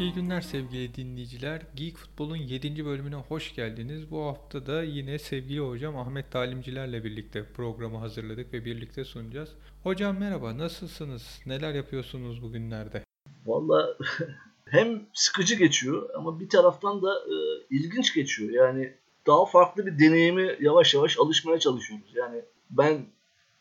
[0.00, 1.62] İyi günler sevgili dinleyiciler.
[1.74, 2.84] Geek Futbol'un 7.
[2.84, 4.10] bölümüne hoş geldiniz.
[4.10, 9.50] Bu hafta da yine sevgili hocam Ahmet Talimcilerle birlikte programı hazırladık ve birlikte sunacağız.
[9.82, 11.40] Hocam merhaba, nasılsınız?
[11.46, 13.04] Neler yapıyorsunuz bugünlerde?
[13.46, 13.96] Valla
[14.64, 17.34] hem sıkıcı geçiyor ama bir taraftan da e,
[17.70, 18.50] ilginç geçiyor.
[18.50, 18.94] Yani
[19.26, 22.12] daha farklı bir deneyimi yavaş yavaş alışmaya çalışıyoruz.
[22.14, 23.06] Yani ben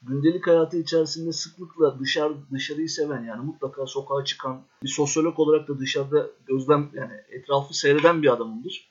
[0.02, 5.80] gündelik hayatı içerisinde sıklıkla dışarı dışarıyı seven yani mutlaka sokağa çıkan bir sosyolog olarak da
[5.80, 8.90] dışarıda gözlem yani etrafı seyreden bir adamımdır.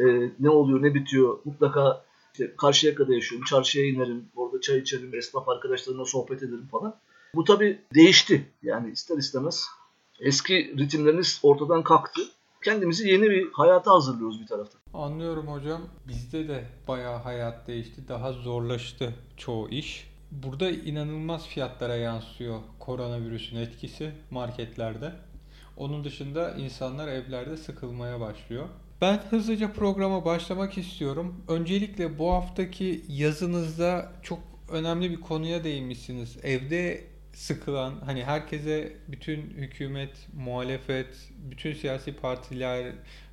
[0.00, 3.44] Ee, ne oluyor ne bitiyor mutlaka işte Karşıyaka'da yaşıyorum.
[3.44, 4.28] Çarşıya inerim.
[4.36, 5.14] Orada çay içerim.
[5.14, 6.94] Esnaf arkadaşlarımla sohbet ederim falan.
[7.34, 8.50] Bu tabii değişti.
[8.62, 9.66] Yani ister istemez
[10.20, 12.22] eski ritimleriniz ortadan kalktı.
[12.64, 14.80] Kendimizi yeni bir hayata hazırlıyoruz bir taraftan.
[14.94, 15.82] Anlıyorum hocam.
[16.08, 18.08] Bizde de bayağı hayat değişti.
[18.08, 20.15] Daha zorlaştı çoğu iş.
[20.42, 25.12] Burada inanılmaz fiyatlara yansıyor koronavirüsün etkisi marketlerde.
[25.76, 28.68] Onun dışında insanlar evlerde sıkılmaya başlıyor.
[29.00, 31.44] Ben hızlıca programa başlamak istiyorum.
[31.48, 34.38] Öncelikle bu haftaki yazınızda çok
[34.70, 36.36] önemli bir konuya değinmişsiniz.
[36.42, 42.92] Evde sıkılan hani herkese bütün hükümet, muhalefet, bütün siyasi partiler,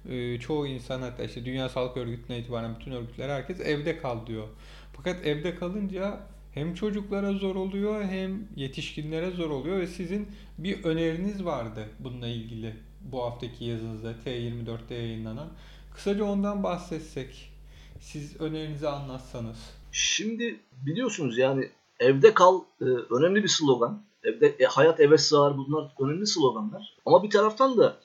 [0.10, 4.48] e, çoğu insan hatta işte Dünya Sağlık Örgütü'ne itibaren bütün örgütler herkes evde kal diyor.
[4.94, 6.20] Fakat evde kalınca
[6.54, 12.76] hem çocuklara zor oluyor hem yetişkinlere zor oluyor ve sizin bir öneriniz vardı bununla ilgili
[13.02, 15.48] bu haftaki yazınızda T24'te yayınlanan.
[15.95, 17.52] Kısaca ondan bahsetsek,
[18.00, 19.58] siz önerinizi anlatsanız.
[19.92, 24.06] Şimdi biliyorsunuz yani evde kal e, önemli bir slogan.
[24.23, 26.98] Evde e, hayat eve sığar bunlar önemli sloganlar.
[27.06, 27.98] Ama bir taraftan da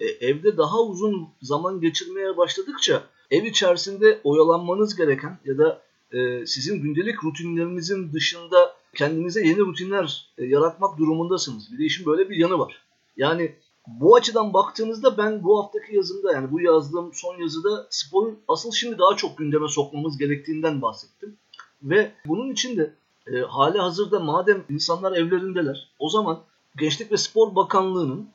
[0.00, 6.82] e, evde daha uzun zaman geçirmeye başladıkça ev içerisinde oyalanmanız gereken ya da e, sizin
[6.82, 11.72] gündelik rutinlerinizin dışında kendinize yeni rutinler e, yaratmak durumundasınız.
[11.72, 12.82] Bir de işin böyle bir yanı var.
[13.16, 13.54] Yani
[13.86, 18.98] bu açıdan baktığınızda ben bu haftaki yazımda yani bu yazdığım son yazıda sporun asıl şimdi
[18.98, 21.36] daha çok gündeme sokmamız gerektiğinden bahsettim.
[21.82, 22.94] Ve bunun için de
[23.26, 26.40] e, hali hazırda madem insanlar evlerindeler o zaman
[26.76, 28.28] Gençlik ve Spor Bakanlığı'nın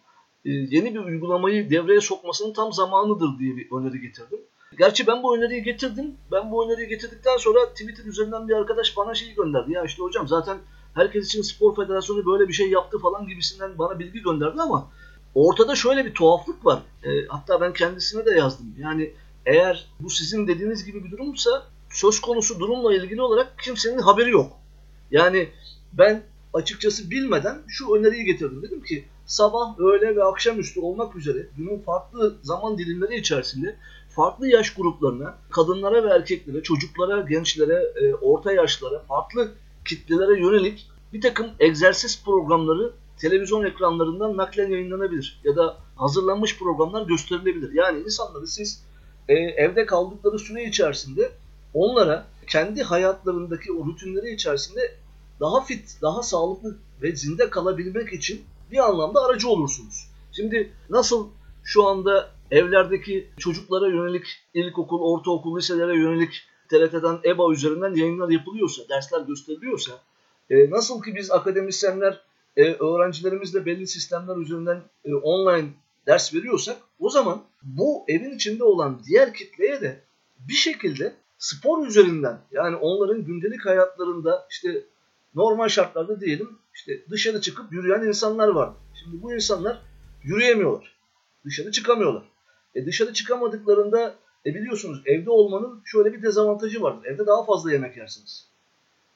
[0.46, 4.40] e, yeni bir uygulamayı devreye sokmasının tam zamanıdır diye bir öneri getirdim.
[4.76, 6.16] Gerçi ben bu öneriyi getirdim.
[6.32, 9.72] Ben bu öneriyi getirdikten sonra Twitter üzerinden bir arkadaş bana şeyi gönderdi.
[9.72, 10.58] Ya işte hocam zaten
[10.94, 14.88] herkes için spor federasyonu böyle bir şey yaptı falan gibisinden bana bilgi gönderdi ama
[15.36, 16.80] ortada şöyle bir tuhaflık var.
[17.04, 18.76] E, hatta ben kendisine de yazdım.
[18.80, 19.14] Yani
[19.46, 24.52] eğer bu sizin dediğiniz gibi bir durumsa söz konusu durumla ilgili olarak kimsenin haberi yok.
[25.12, 25.50] Yani
[25.94, 26.24] ben
[26.54, 28.62] açıkçası bilmeden şu öneriyi getirdim.
[28.64, 33.76] Dedim ki sabah, öğle ve akşamüstü olmak üzere günün farklı zaman dilimleri içerisinde
[34.18, 39.52] farklı yaş gruplarına, kadınlara ve erkeklere, çocuklara, gençlere, e, orta yaşlara, farklı
[39.86, 45.42] kitlelere yönelik bir takım egzersiz programları televizyon ekranlarından naklen yayınlanabilir.
[45.44, 47.74] Ya da hazırlanmış programlar gösterilebilir.
[47.74, 48.84] Yani insanları siz
[49.28, 51.32] e, evde kaldıkları süre içerisinde
[51.74, 54.96] onlara kendi hayatlarındaki o rutinleri içerisinde
[55.40, 58.42] daha fit, daha sağlıklı ve zinde kalabilmek için
[58.72, 60.08] bir anlamda aracı olursunuz.
[60.32, 61.28] Şimdi nasıl
[61.64, 69.22] şu anda evlerdeki çocuklara yönelik ilkokul, ortaokul, liselere yönelik TRT'den EBA üzerinden yayınlar yapılıyorsa, dersler
[69.22, 69.92] gösteriliyorsa,
[70.50, 72.22] e, nasıl ki biz akademisyenler
[72.58, 75.70] e, öğrencilerimizle belli sistemler üzerinden e, online
[76.08, 80.02] ders veriyorsak, o zaman bu evin içinde olan diğer kitleye de
[80.40, 84.84] bir şekilde spor üzerinden yani onların gündelik hayatlarında işte
[85.36, 88.74] normal şartlarda diyelim işte dışarı çıkıp yürüyen insanlar var.
[89.04, 89.82] Şimdi bu insanlar
[90.24, 90.98] yürüyemiyorlar.
[91.46, 92.24] Dışarı çıkamıyorlar.
[92.78, 94.16] E dışarı çıkamadıklarında
[94.46, 97.06] e biliyorsunuz evde olmanın şöyle bir dezavantajı vardır.
[97.06, 98.48] Evde daha fazla yemek yersiniz.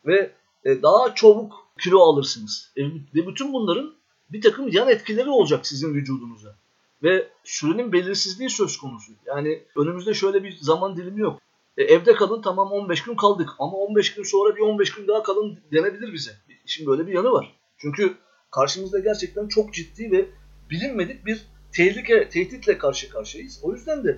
[0.06, 0.32] Ve
[0.66, 2.72] e, daha çabuk kilo alırsınız.
[2.78, 3.94] E, ve bütün bunların
[4.30, 6.56] bir takım yan etkileri olacak sizin vücudunuza.
[7.04, 9.12] Ve sürenin belirsizliği söz konusu.
[9.26, 11.42] Yani önümüzde şöyle bir zaman dilimi yok.
[11.78, 15.24] E, evde kalın tamam 15 gün kaldık ama 15 gün sonra bir 15 gün daha
[15.24, 16.32] kalın denebilir bize.
[16.66, 17.56] Şimdi böyle bir yanı var.
[17.78, 18.14] Çünkü
[18.52, 20.26] karşımızda gerçekten çok ciddi ve
[20.70, 23.60] bilinmedik bir tehlike, tehditle karşı karşıyayız.
[23.64, 24.18] O yüzden de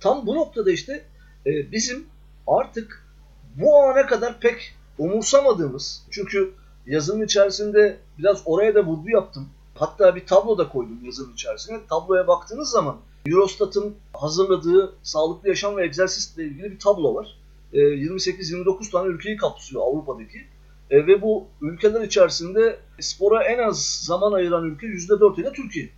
[0.00, 1.04] tam bu noktada işte
[1.46, 2.06] e, bizim
[2.46, 3.06] artık
[3.56, 6.52] bu ana kadar pek umursamadığımız çünkü
[6.86, 9.48] yazının içerisinde biraz oraya da vurgu yaptım.
[9.74, 11.80] Hatta bir tablo da koydum yazının içerisine.
[11.88, 12.96] Tabloya baktığınız zaman
[13.26, 17.38] Eurostat'ın hazırladığı sağlıklı yaşam ve egzersizle ilgili bir tablo var.
[17.72, 20.38] E, 28-29 tane ülkeyi kapsıyor Avrupa'daki.
[20.90, 25.88] E, ve bu ülkeler içerisinde spora en az zaman ayıran ülke %4 ile Türkiye.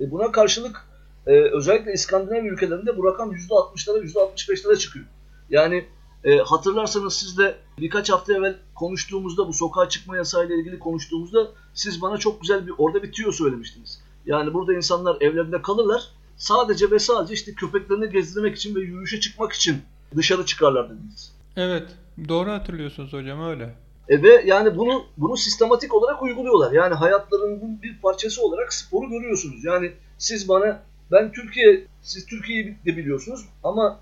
[0.00, 0.86] E buna karşılık
[1.26, 5.06] e, özellikle İskandinav ülkelerinde bu rakam %60'lara %65'lere çıkıyor.
[5.50, 5.84] Yani
[6.24, 12.16] e, hatırlarsanız sizle birkaç hafta evvel konuştuğumuzda bu sokağa çıkma yasayla ilgili konuştuğumuzda siz bana
[12.16, 14.02] çok güzel bir orada bir tüyo söylemiştiniz.
[14.26, 16.02] Yani burada insanlar evlerinde kalırlar
[16.36, 19.82] sadece ve sadece işte köpeklerini gezdirmek için ve yürüyüşe çıkmak için
[20.16, 21.32] dışarı çıkarlar dediniz.
[21.56, 21.88] Evet,
[22.28, 23.74] doğru hatırlıyorsunuz hocam öyle.
[24.10, 26.72] E ve yani bunu bunu sistematik olarak uyguluyorlar.
[26.72, 29.64] Yani hayatlarının bir parçası olarak sporu görüyorsunuz.
[29.64, 34.00] Yani siz bana ben Türkiye siz Türkiye'yi de biliyorsunuz ama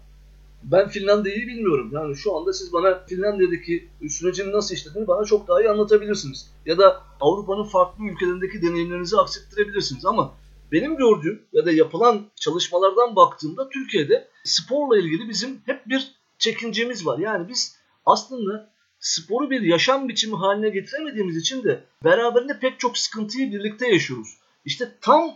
[0.62, 1.90] ben Finlandiya'yı bilmiyorum.
[1.92, 6.50] Yani şu anda siz bana Finlandiya'daki sürecin nasıl işlediğini bana çok daha iyi anlatabilirsiniz.
[6.66, 10.06] Ya da Avrupa'nın farklı ülkelerindeki deneyimlerinizi aksettirebilirsiniz.
[10.06, 10.34] Ama
[10.72, 17.18] benim gördüğüm ya da yapılan çalışmalardan baktığımda Türkiye'de sporla ilgili bizim hep bir çekincemiz var.
[17.18, 17.76] Yani biz
[18.06, 24.38] aslında sporu bir yaşam biçimi haline getiremediğimiz için de beraberinde pek çok sıkıntıyı birlikte yaşıyoruz.
[24.64, 25.34] İşte tam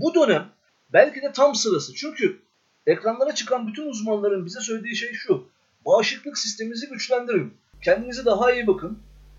[0.00, 0.48] bu dönem
[0.92, 1.94] belki de tam sırası.
[1.94, 2.38] Çünkü
[2.86, 5.48] ekranlara çıkan bütün uzmanların bize söylediği şey şu.
[5.86, 7.54] Bağışıklık sisteminizi güçlendirin.
[7.82, 8.98] Kendinize daha iyi bakın.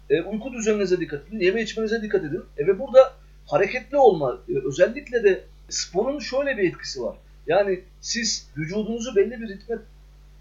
[0.10, 1.40] E, uyku düzeninize dikkat edin.
[1.40, 2.44] Yeme içmenize dikkat edin.
[2.58, 3.14] E, ve burada
[3.46, 7.18] hareketli olma, e, özellikle de sporun şöyle bir etkisi var.
[7.48, 9.75] Yani siz vücudunuzu belli bir ritme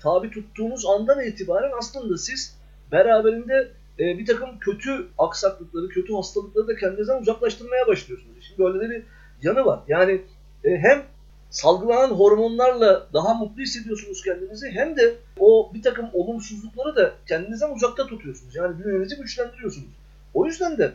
[0.01, 2.57] tabi tuttuğunuz andan itibaren aslında siz
[2.93, 3.69] beraberinde
[3.99, 8.37] e, bir takım kötü aksaklıkları, kötü hastalıkları da kendinizden uzaklaştırmaya başlıyorsunuz.
[8.41, 9.03] Şimdi böyle de bir
[9.43, 9.81] yanı var.
[9.89, 10.23] Yani
[10.65, 11.03] e, hem
[11.51, 18.07] salgılanan hormonlarla daha mutlu hissediyorsunuz kendinizi hem de o bir takım olumsuzlukları da kendinizden uzakta
[18.07, 18.57] tutuyorsunuz.
[18.57, 19.89] Yani bünyenizi güçlendiriyorsunuz.
[20.35, 20.93] O yüzden de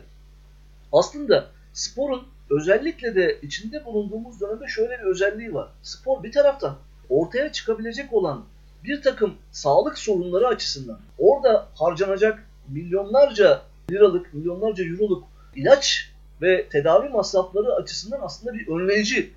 [0.92, 5.68] aslında sporun özellikle de içinde bulunduğumuz dönemde şöyle bir özelliği var.
[5.82, 6.76] Spor bir taraftan
[7.08, 8.44] ortaya çıkabilecek olan
[8.84, 15.24] bir takım sağlık sorunları açısından orada harcanacak milyonlarca liralık, milyonlarca euroluk
[15.56, 16.10] ilaç
[16.42, 19.32] ve tedavi masrafları açısından aslında bir önleyici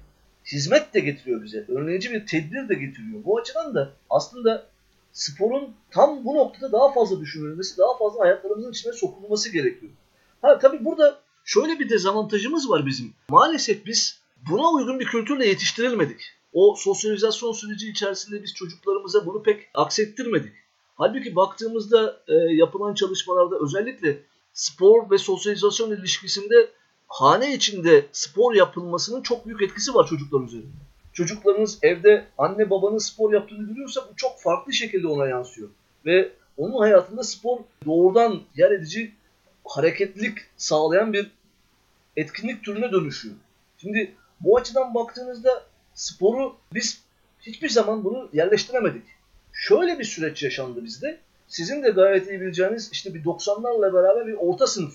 [0.46, 1.66] hizmet de getiriyor bize.
[1.68, 3.26] Önleyici bir tedbir de getiriyor.
[3.26, 4.66] Bu açıdan da aslında
[5.14, 9.92] sporun tam bu noktada daha fazla düşünülmesi, daha fazla hayatlarımızın içine sokulması gerekiyor.
[10.42, 13.14] Ha tabii burada şöyle bir dezavantajımız var bizim.
[13.30, 16.22] Maalesef biz buna uygun bir kültürle yetiştirilmedik.
[16.54, 20.54] O sosyalizasyon süreci içerisinde biz çocuklarımıza bunu pek aksettirmedik.
[20.96, 26.70] Halbuki baktığımızda e, yapılan çalışmalarda özellikle spor ve sosyalizasyon ilişkisinde
[27.08, 30.72] hane içinde spor yapılmasının çok büyük etkisi var çocuklar üzerinde.
[31.14, 35.70] Çocuklarınız evde anne babanın spor yaptığını görüyorsa bu çok farklı şekilde ona yansıyor.
[36.06, 39.12] Ve onun hayatında spor doğrudan yer edici
[39.66, 41.32] hareketlilik sağlayan bir
[42.18, 43.36] etkinlik türüne dönüşüyor.
[43.78, 45.64] Şimdi bu açıdan baktığınızda
[45.96, 47.02] sporu biz
[47.42, 49.04] hiçbir zaman bunu yerleştiremedik.
[49.54, 51.20] Şöyle bir süreç yaşandı bizde.
[51.48, 54.94] Sizin de gayet iyi bileceğiniz işte bir 90'larla beraber bir orta sınıf.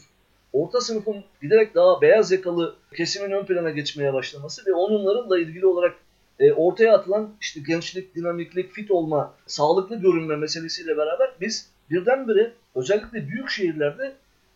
[0.53, 5.95] Orta sınıfın giderek daha beyaz yakalı kesimin ön plana geçmeye başlaması ve onunlarla ilgili olarak
[6.39, 13.29] e, ortaya atılan işte gençlik, dinamiklik, fit olma, sağlıklı görünme meselesiyle beraber biz birdenbire özellikle
[13.29, 14.15] büyük şehirlerde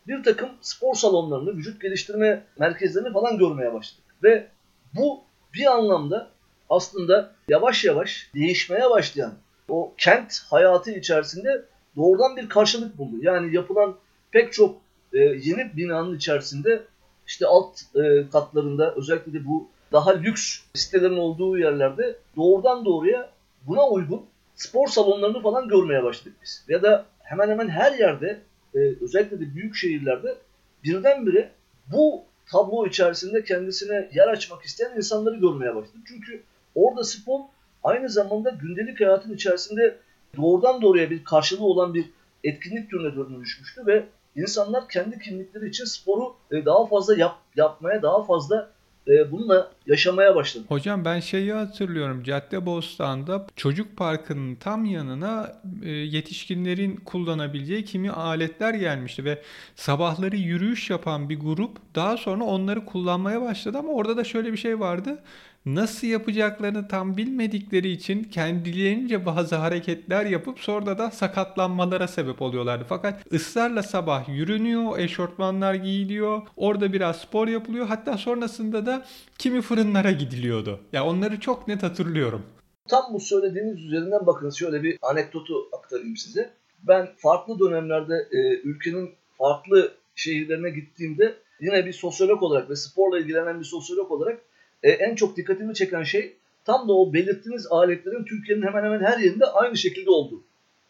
[0.08, 4.04] bir takım spor salonlarını, vücut geliştirme merkezlerini falan görmeye başladık.
[4.22, 4.46] Ve
[4.94, 5.22] bu
[5.54, 6.30] bir anlamda
[6.70, 9.34] aslında yavaş yavaş değişmeye başlayan
[9.68, 11.64] o kent hayatı içerisinde
[11.96, 13.16] doğrudan bir karşılık buldu.
[13.22, 13.96] Yani yapılan
[14.30, 14.76] pek çok
[15.12, 16.82] e, yeni binanın içerisinde
[17.26, 23.30] işte alt e, katlarında özellikle de bu daha lüks sitelerin olduğu yerlerde doğrudan doğruya
[23.66, 26.64] buna uygun spor salonlarını falan görmeye başladık biz.
[26.68, 28.40] Ya da hemen hemen her yerde
[28.74, 30.36] e, özellikle de büyük şehirlerde
[30.84, 31.50] birdenbire
[31.92, 36.00] bu tablo içerisinde kendisine yer açmak isteyen insanları görmeye başladık.
[36.08, 36.42] Çünkü
[36.74, 37.40] orada spor
[37.82, 39.96] aynı zamanda gündelik hayatın içerisinde
[40.36, 42.10] doğrudan doğruya bir karşılığı olan bir
[42.44, 48.24] etkinlik türüne dönüşmüştü ve insanlar kendi kimlikleri için sporu e, daha fazla yap, yapmaya, daha
[48.24, 48.70] fazla
[49.08, 50.64] e, bununla yaşamaya başladı.
[50.68, 52.22] Hocam ben şeyi hatırlıyorum.
[52.22, 55.52] Caddebostan'da çocuk parkının tam yanına
[55.82, 59.42] e, yetişkinlerin kullanabileceği kimi aletler gelmişti ve
[59.74, 64.58] sabahları yürüyüş yapan bir grup daha sonra onları kullanmaya başladı ama orada da şöyle bir
[64.58, 65.18] şey vardı
[65.66, 72.84] nasıl yapacaklarını tam bilmedikleri için kendilerince bazı hareketler yapıp sonra da sakatlanmalara sebep oluyorlardı.
[72.88, 77.86] Fakat ısrarla sabah yürünüyor, eşortmanlar giyiliyor, orada biraz spor yapılıyor.
[77.86, 79.06] Hatta sonrasında da
[79.38, 80.80] kimi fırınlara gidiliyordu.
[80.92, 82.42] Ya onları çok net hatırlıyorum.
[82.88, 86.50] Tam bu söylediğiniz üzerinden bakın şöyle bir anekdotu aktarayım size.
[86.82, 93.60] Ben farklı dönemlerde e, ülkenin farklı şehirlerine gittiğimde yine bir sosyolog olarak ve sporla ilgilenen
[93.60, 94.40] bir sosyolog olarak
[94.82, 99.18] e, en çok dikkatimi çeken şey tam da o belirttiğiniz aletlerin Türkiye'nin hemen hemen her
[99.18, 100.42] yerinde aynı şekilde olduğu.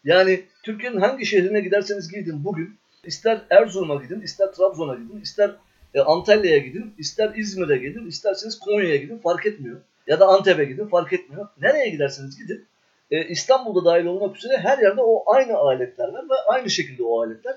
[0.03, 5.51] Yani Türkiye'nin hangi şehrine giderseniz gidin bugün ister Erzurum'a gidin, ister Trabzon'a gidin, ister
[5.93, 9.77] e, Antalya'ya gidin, ister İzmir'e gidin, isterseniz Konya'ya gidin fark etmiyor.
[10.07, 11.47] Ya da Antep'e gidin fark etmiyor.
[11.61, 12.65] Nereye giderseniz gidin
[13.11, 17.21] e, İstanbul'da dahil olmak üzere her yerde o aynı aletler var ve aynı şekilde o
[17.21, 17.55] aletler.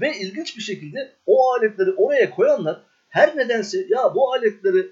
[0.00, 4.86] Ve ilginç bir şekilde o aletleri oraya koyanlar her nedense ya bu aletleri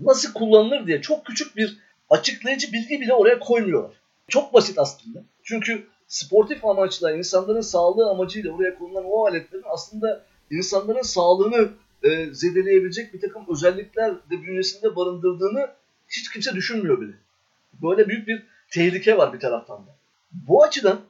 [0.00, 1.78] nasıl kullanılır diye çok küçük bir
[2.10, 3.92] açıklayıcı bilgi bile oraya koymuyorlar.
[4.28, 5.22] Çok basit aslında.
[5.42, 11.68] Çünkü sportif amaçla insanların sağlığı amacıyla oraya konulan o aletlerin aslında insanların sağlığını
[12.02, 15.70] e, zedeleyebilecek bir takım özellikler de bünyesinde barındırdığını
[16.08, 17.12] hiç kimse düşünmüyor bile.
[17.82, 19.96] Böyle büyük bir tehlike var bir taraftan da.
[20.32, 21.00] Bu açıdan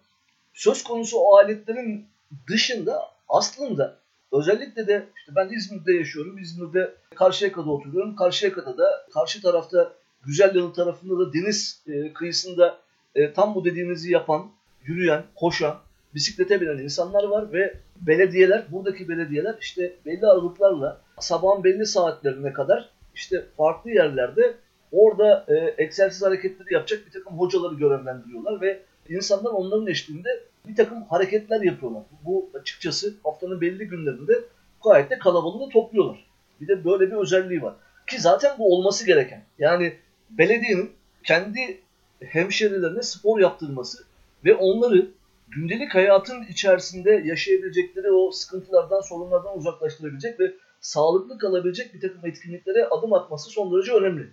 [0.54, 2.06] söz konusu o aletlerin
[2.48, 3.98] dışında aslında
[4.38, 6.38] özellikle de işte ben İzmir'de yaşıyorum.
[6.38, 8.16] İzmir'de Karşıyaka'da oturuyorum.
[8.16, 9.92] Karşıyaka'da da karşı tarafta
[10.26, 12.78] Güzelyalı tarafında da deniz e, kıyısında
[13.14, 14.50] e, tam bu dediğinizi yapan,
[14.84, 15.76] yürüyen, koşan,
[16.14, 22.90] bisiklete binen insanlar var ve belediyeler, buradaki belediyeler işte belli aralıklarla sabahın belli saatlerine kadar
[23.14, 24.54] işte farklı yerlerde
[24.92, 31.02] orada e, egzersiz hareketleri yapacak bir takım hocaları görevlendiriyorlar ve insanlar onların eşliğinde bir takım
[31.02, 32.02] hareketler yapıyorlar.
[32.24, 34.32] Bu açıkçası haftanın belli günlerinde
[34.84, 36.26] gayet de kalabalığı topluyorlar.
[36.60, 37.74] Bir de böyle bir özelliği var.
[38.06, 39.44] Ki zaten bu olması gereken.
[39.58, 39.96] Yani
[40.30, 40.92] belediyenin
[41.24, 41.80] kendi
[42.20, 44.04] hemşerilerine spor yaptırması
[44.44, 45.10] ve onları
[45.48, 53.12] gündelik hayatın içerisinde yaşayabilecekleri o sıkıntılardan, sorunlardan uzaklaştırabilecek ve sağlıklı kalabilecek bir takım etkinliklere adım
[53.12, 54.28] atması son derece önemli.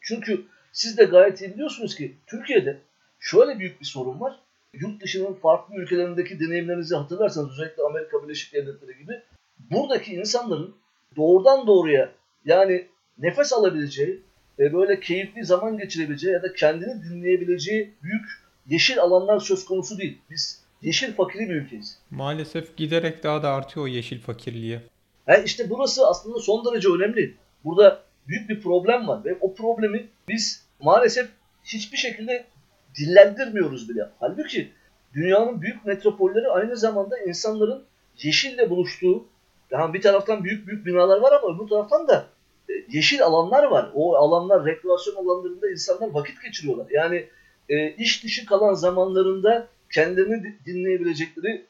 [0.00, 2.78] Çünkü siz de gayet iyi biliyorsunuz ki Türkiye'de
[3.20, 4.40] şöyle büyük bir sorun var.
[4.74, 9.22] Yurt dışının farklı ülkelerindeki deneyimlerinizi hatırlarsanız özellikle Amerika Birleşik Devletleri gibi
[9.70, 10.74] buradaki insanların
[11.16, 12.12] doğrudan doğruya
[12.44, 12.86] yani
[13.18, 14.22] nefes alabileceği
[14.58, 18.24] ve böyle keyifli zaman geçirebileceği ya da kendini dinleyebileceği büyük
[18.68, 20.18] yeşil alanlar söz konusu değil.
[20.30, 21.98] Biz yeşil fakiri bir ülkeyiz.
[22.10, 24.80] Maalesef giderek daha da artıyor o yeşil fakirliği.
[25.26, 27.34] Yani işte burası aslında son derece önemli.
[27.64, 31.28] Burada büyük bir problem var ve o problemi biz maalesef
[31.64, 32.46] hiçbir şekilde
[32.94, 34.08] dillendirmiyoruz bile.
[34.20, 34.72] Halbuki
[35.14, 37.84] dünyanın büyük metropolleri aynı zamanda insanların
[38.18, 39.24] yeşille buluştuğu,
[39.70, 42.26] yani bir taraftan büyük büyük binalar var ama öbür taraftan da
[42.70, 43.90] e, yeşil alanlar var.
[43.94, 46.86] O alanlar, rekreasyon alanlarında insanlar vakit geçiriyorlar.
[46.90, 47.26] Yani
[47.68, 51.66] e, iş dışı kalan zamanlarında kendilerini dinleyebilecekleri,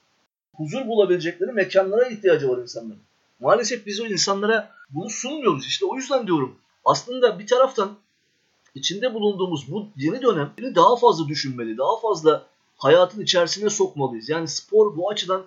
[0.57, 3.03] huzur bulabilecekleri mekanlara ihtiyacı var insanların.
[3.41, 5.67] Maalesef biz o insanlara bunu sunmuyoruz.
[5.67, 6.59] İşte o yüzden diyorum.
[6.85, 7.97] Aslında bir taraftan
[8.79, 14.29] içinde bulunduğumuz bu yeni dönemleri daha fazla düşünmeli, daha fazla hayatın içerisine sokmalıyız.
[14.29, 15.47] Yani spor bu açıdan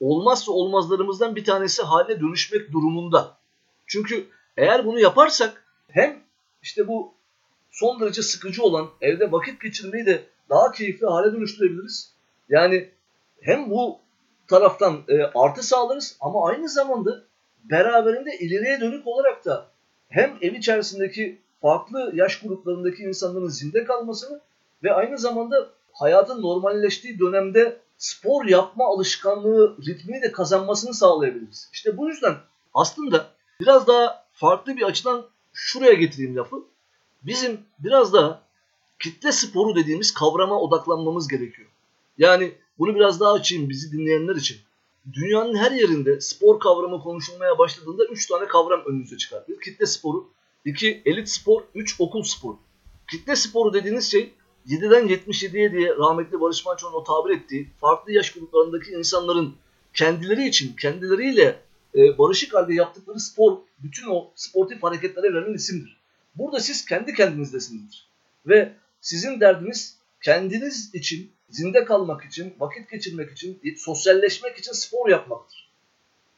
[0.00, 3.36] olmazsa olmazlarımızdan bir tanesi haline dönüşmek durumunda.
[3.86, 6.22] Çünkü eğer bunu yaparsak hem
[6.62, 7.14] işte bu
[7.70, 12.12] son derece sıkıcı olan evde vakit geçirmeyi de daha keyifli hale dönüştürebiliriz.
[12.48, 12.90] Yani
[13.40, 13.98] hem bu
[14.48, 17.24] taraftan e, artı sağlarız ama aynı zamanda
[17.64, 19.66] beraberinde ileriye dönük olarak da
[20.08, 24.40] hem ev içerisindeki farklı yaş gruplarındaki insanların zinde kalmasını
[24.82, 31.70] ve aynı zamanda hayatın normalleştiği dönemde spor yapma alışkanlığı ritmini de kazanmasını sağlayabiliriz.
[31.72, 32.34] İşte bu yüzden
[32.74, 33.26] aslında
[33.60, 36.56] biraz daha farklı bir açıdan şuraya getireyim lafı.
[37.22, 38.42] Bizim biraz daha
[38.98, 41.68] kitle sporu dediğimiz kavrama odaklanmamız gerekiyor.
[42.18, 44.56] Yani bunu biraz daha açayım bizi dinleyenler için.
[45.12, 49.44] Dünyanın her yerinde spor kavramı konuşulmaya başladığında 3 tane kavram önümüze çıkar.
[49.48, 50.28] Bir kitle sporu,
[50.66, 52.58] iki elit spor, üç okul sporu.
[53.10, 54.32] Kitle sporu dediğiniz şey
[54.68, 59.56] 7'den 77'ye diye rahmetli Barış Manço'nun o tabir ettiği farklı yaş gruplarındaki insanların
[59.94, 61.60] kendileri için, kendileriyle
[61.94, 66.00] e, barışık halde yaptıkları spor, bütün o sportif hareketlere verilen isimdir.
[66.34, 68.08] Burada siz kendi kendinizdesinizdir.
[68.46, 75.70] Ve sizin derdiniz kendiniz için, zinde kalmak için, vakit geçirmek için, sosyalleşmek için spor yapmaktır.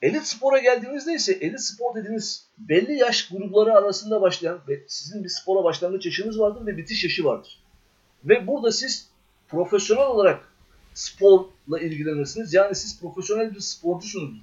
[0.02, 5.28] Elit spora geldiğinizde ise elit spor dediğiniz belli yaş grupları arasında başlayan ve sizin bir
[5.28, 7.62] spora başlangıç yaşınız vardır ve bitiş yaşı vardır.
[8.24, 9.08] Ve burada siz
[9.48, 10.52] profesyonel olarak
[10.94, 12.54] sporla ilgilenirsiniz.
[12.54, 14.42] Yani siz profesyonel bir sporcusunuz.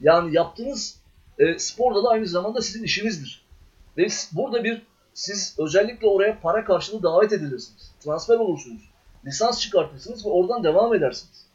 [0.00, 1.00] Yani yaptığınız
[1.38, 3.44] e, sporda da aynı zamanda sizin işinizdir.
[3.96, 4.82] Ve burada bir
[5.14, 7.92] siz özellikle oraya para karşılığı davet edilirsiniz.
[8.00, 8.82] Transfer olursunuz.
[9.26, 11.46] Lisans çıkartırsınız ve oradan devam edersiniz.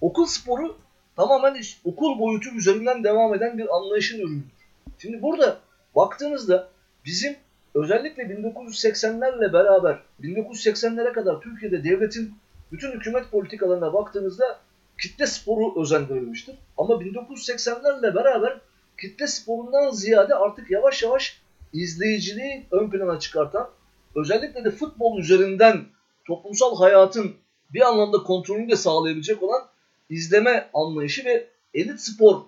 [0.00, 0.76] Okul sporu
[1.16, 4.56] tamamen okul boyutu üzerinden devam eden bir anlayışın ürünüdür.
[4.98, 5.60] Şimdi burada
[5.94, 6.68] baktığınızda
[7.04, 7.36] bizim
[7.74, 12.34] özellikle 1980'lerle beraber 1980'lere kadar Türkiye'de devletin
[12.72, 14.58] bütün hükümet politikalarına baktığınızda
[15.00, 16.54] kitle sporu özendirilmiştir.
[16.78, 18.60] Ama 1980'lerle beraber
[19.00, 21.40] kitle sporundan ziyade artık yavaş yavaş
[21.72, 23.70] izleyiciliği ön plana çıkartan,
[24.14, 25.84] özellikle de futbol üzerinden
[26.26, 27.34] toplumsal hayatın
[27.70, 29.62] bir anlamda kontrolünü de sağlayabilecek olan
[30.10, 32.42] izleme anlayışı ve elit spor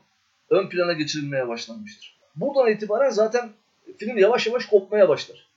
[0.51, 2.19] ön plana geçirilmeye başlanmıştır.
[2.37, 3.51] Buradan itibaren zaten
[3.99, 5.49] film yavaş yavaş kopmaya başlar.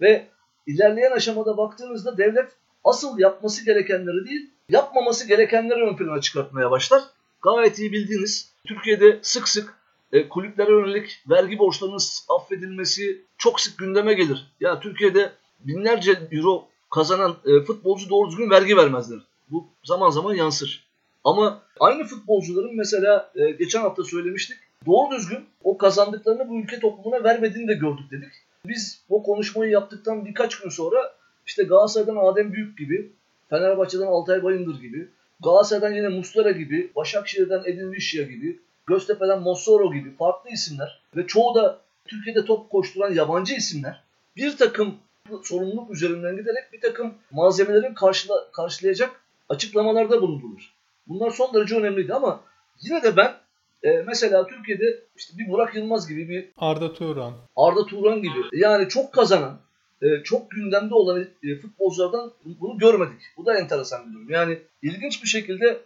[0.00, 0.26] Ve
[0.66, 2.48] ilerleyen aşamada baktığınızda devlet
[2.84, 7.02] asıl yapması gerekenleri değil, yapmaması gerekenleri ön plana çıkartmaya başlar.
[7.42, 9.74] Gayet iyi bildiğiniz Türkiye'de sık sık
[10.12, 14.52] e, kulüplere yönelik vergi borçlarının affedilmesi çok sık gündeme gelir.
[14.60, 19.18] Ya Türkiye'de binlerce euro kazanan e, futbolcu doğru düzgün vergi vermezler.
[19.50, 20.89] Bu zaman zaman yansır.
[21.24, 24.56] Ama aynı futbolcuların mesela e, geçen hafta söylemiştik.
[24.86, 28.32] Doğru düzgün o kazandıklarını bu ülke toplumuna vermediğini de gördük dedik.
[28.66, 31.12] Biz o konuşmayı yaptıktan birkaç gün sonra
[31.46, 33.12] işte Galatasaray'dan Adem Büyük gibi,
[33.50, 35.08] Fenerbahçe'den Altay Bayındır gibi,
[35.42, 41.54] Galatasaray'dan yine Mustara gibi, Başakşehir'den Edin Vişya gibi, Göztepe'den Mossoro gibi farklı isimler ve çoğu
[41.54, 44.02] da Türkiye'de top koşturan yabancı isimler
[44.36, 44.94] bir takım
[45.42, 49.10] sorumluluk üzerinden giderek bir takım malzemelerin karşıla, karşılayacak
[49.48, 50.72] açıklamalarda bulundular.
[51.10, 52.40] Bunlar son derece önemliydi ama
[52.80, 53.34] yine de ben
[53.82, 57.34] e, mesela Türkiye'de işte bir Burak Yılmaz gibi bir Arda Turan.
[57.56, 59.58] Arda Turan gibi yani çok kazanan,
[60.02, 63.20] e, çok gündemde olan e, futbolculardan bunu görmedik.
[63.36, 64.30] Bu da enteresan bir durum.
[64.30, 65.80] Yani ilginç bir şekilde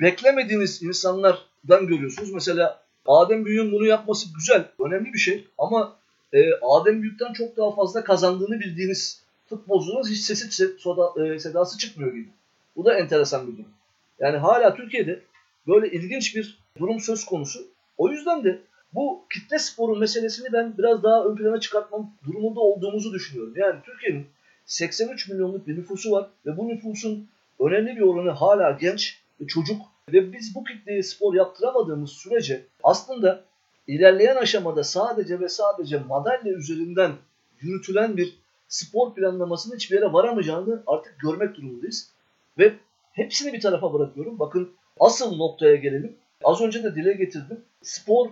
[0.00, 2.32] beklemediğiniz insanlardan görüyorsunuz.
[2.32, 5.96] Mesela Adem Büyük'ün bunu yapması güzel, önemli bir şey ama
[6.32, 12.12] e, Adem Büyük'ten çok daha fazla kazandığını bildiğiniz futbolcuların hiç sesi soda, e, sedası çıkmıyor
[12.12, 12.28] gibi.
[12.76, 13.75] Bu da enteresan bir durum.
[14.20, 15.22] Yani hala Türkiye'de
[15.66, 17.60] böyle ilginç bir durum söz konusu.
[17.98, 18.58] O yüzden de
[18.94, 23.54] bu kitle sporu meselesini ben biraz daha ön plana çıkartmam durumunda olduğumuzu düşünüyorum.
[23.56, 24.26] Yani Türkiye'nin
[24.66, 27.28] 83 milyonluk bir nüfusu var ve bu nüfusun
[27.60, 29.82] önemli bir oranı hala genç ve çocuk
[30.12, 33.44] ve biz bu kitleye spor yaptıramadığımız sürece aslında
[33.86, 37.12] ilerleyen aşamada sadece ve sadece madalya üzerinden
[37.60, 38.36] yürütülen bir
[38.68, 42.10] spor planlamasının hiçbir yere varamayacağını artık görmek durumundayız.
[42.58, 42.74] Ve
[43.16, 44.38] hepsini bir tarafa bırakıyorum.
[44.38, 46.16] Bakın asıl noktaya gelelim.
[46.44, 47.64] Az önce de dile getirdim.
[47.82, 48.30] Spor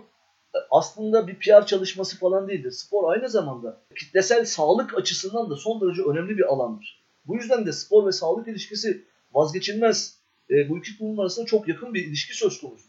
[0.71, 2.71] aslında bir PR çalışması falan değildir.
[2.71, 7.03] Spor aynı zamanda kitlesel sağlık açısından da son derece önemli bir alandır.
[7.27, 10.17] Bu yüzden de spor ve sağlık ilişkisi vazgeçilmez.
[10.49, 12.87] E, bu iki kurum arasında çok yakın bir ilişki söz konusu.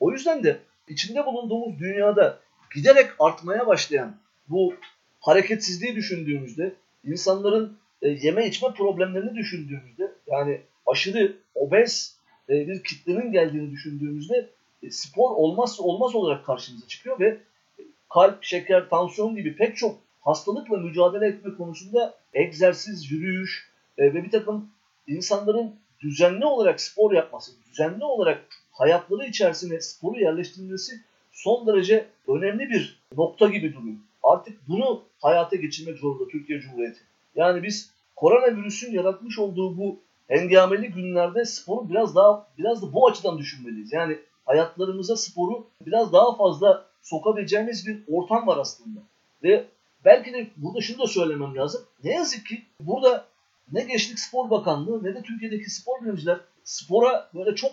[0.00, 0.58] O yüzden de
[0.88, 2.38] içinde bulunduğumuz dünyada
[2.74, 4.16] giderek artmaya başlayan
[4.48, 4.74] bu
[5.20, 12.16] hareketsizliği düşündüğümüzde, insanların e, yeme içme problemlerini düşündüğümüzde, yani aşırı obez
[12.48, 14.48] e, bir kitlenin geldiğini düşündüğümüzde
[14.82, 17.38] e, spor olmazsa olmaz olarak karşımıza çıkıyor ve
[18.10, 24.30] kalp, şeker, tansiyon gibi pek çok hastalıkla mücadele etme konusunda egzersiz, yürüyüş e, ve bir
[24.30, 24.70] takım
[25.06, 31.00] insanların düzenli olarak spor yapması, düzenli olarak hayatları içerisine sporu yerleştirilmesi
[31.32, 33.96] son derece önemli bir nokta gibi duruyor.
[34.22, 37.00] Artık bunu hayata geçirmek zorunda Türkiye Cumhuriyeti.
[37.36, 43.38] Yani biz koronavirüsün yaratmış olduğu bu hengameli günlerde sporu biraz daha biraz da bu açıdan
[43.38, 43.92] düşünmeliyiz.
[43.92, 49.00] Yani hayatlarımıza sporu biraz daha fazla sokabileceğimiz bir ortam var aslında.
[49.42, 49.64] Ve
[50.04, 51.82] belki de burada şunu da söylemem lazım.
[52.04, 53.24] Ne yazık ki burada
[53.72, 57.72] ne Gençlik Spor Bakanlığı ne de Türkiye'deki spor bilimciler spora böyle çok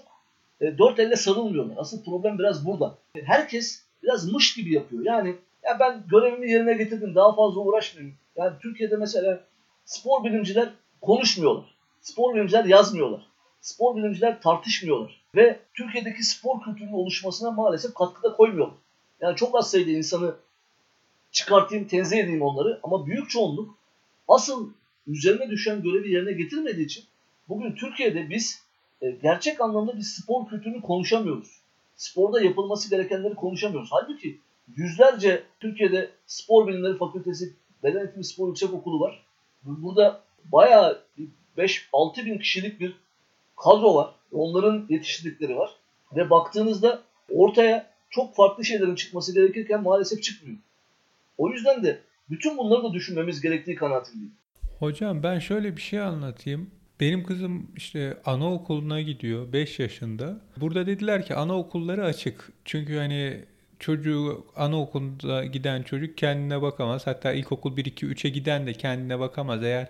[0.61, 1.77] e, dört elle sarılmıyorlar.
[1.77, 2.97] Asıl problem biraz burada.
[3.23, 5.05] Herkes biraz mış gibi yapıyor.
[5.05, 8.15] Yani ya ben görevimi yerine getirdim daha fazla uğraşmayayım.
[8.35, 9.39] Yani Türkiye'de mesela
[9.85, 10.69] spor bilimciler
[11.01, 11.78] konuşmuyorlar.
[12.01, 13.21] Spor bilimciler yazmıyorlar.
[13.61, 15.21] Spor bilimciler tartışmıyorlar.
[15.35, 18.77] Ve Türkiye'deki spor kültürünün oluşmasına maalesef katkıda koymuyorlar.
[19.21, 20.35] Yani çok az sayıda insanı
[21.31, 23.77] çıkartayım, tenzih edeyim onları ama büyük çoğunluk
[24.27, 24.69] asıl
[25.07, 27.03] üzerine düşen görevi yerine getirmediği için
[27.49, 28.63] bugün Türkiye'de biz
[29.01, 31.59] e, gerçek anlamda bir spor kültürünü konuşamıyoruz.
[31.95, 33.89] Sporda yapılması gerekenleri konuşamıyoruz.
[33.91, 34.39] Halbuki
[34.75, 39.23] yüzlerce Türkiye'de spor bilimleri fakültesi, beden eğitimi spor yüksek okulu var.
[39.63, 41.01] Burada bayağı
[41.57, 42.93] 5-6 bin kişilik bir
[43.57, 44.15] kadro var.
[44.31, 45.69] Onların yetiştirdikleri var.
[46.15, 50.57] Ve baktığınızda ortaya çok farklı şeylerin çıkması gerekirken maalesef çıkmıyor.
[51.37, 54.33] O yüzden de bütün bunları da düşünmemiz gerektiği kanaatindeyim.
[54.79, 56.71] Hocam ben şöyle bir şey anlatayım.
[56.99, 60.41] Benim kızım işte anaokuluna gidiyor 5 yaşında.
[60.57, 62.51] Burada dediler ki anaokulları açık.
[62.65, 63.45] Çünkü hani
[63.79, 67.07] çocuğu anaokulunda giden çocuk kendine bakamaz.
[67.07, 69.63] Hatta ilkokul 1 2 3'e giden de kendine bakamaz.
[69.63, 69.87] Eğer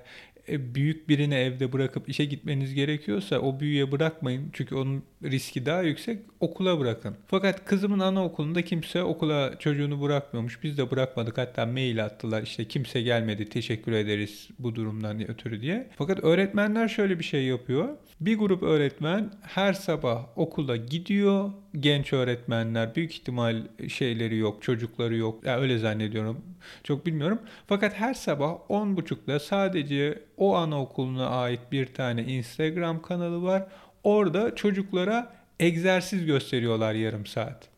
[0.51, 4.49] büyük birini evde bırakıp işe gitmeniz gerekiyorsa o büyüye bırakmayın.
[4.53, 6.19] Çünkü onun riski daha yüksek.
[6.39, 7.15] Okula bırakın.
[7.27, 10.63] Fakat kızımın anaokulunda kimse okula çocuğunu bırakmıyormuş.
[10.63, 11.37] Biz de bırakmadık.
[11.37, 12.43] Hatta mail attılar.
[12.43, 13.49] İşte kimse gelmedi.
[13.49, 15.87] Teşekkür ederiz bu durumdan ötürü diye.
[15.97, 17.89] Fakat öğretmenler şöyle bir şey yapıyor.
[18.21, 21.51] Bir grup öğretmen her sabah okula gidiyor.
[21.79, 25.45] Genç öğretmenler büyük ihtimal şeyleri yok, çocukları yok.
[25.45, 26.41] Yani öyle zannediyorum.
[26.83, 27.39] Çok bilmiyorum.
[27.67, 33.67] Fakat her sabah 10.30'da sadece o anaokuluna ait bir tane Instagram kanalı var.
[34.03, 37.69] Orada çocuklara egzersiz gösteriyorlar yarım saat.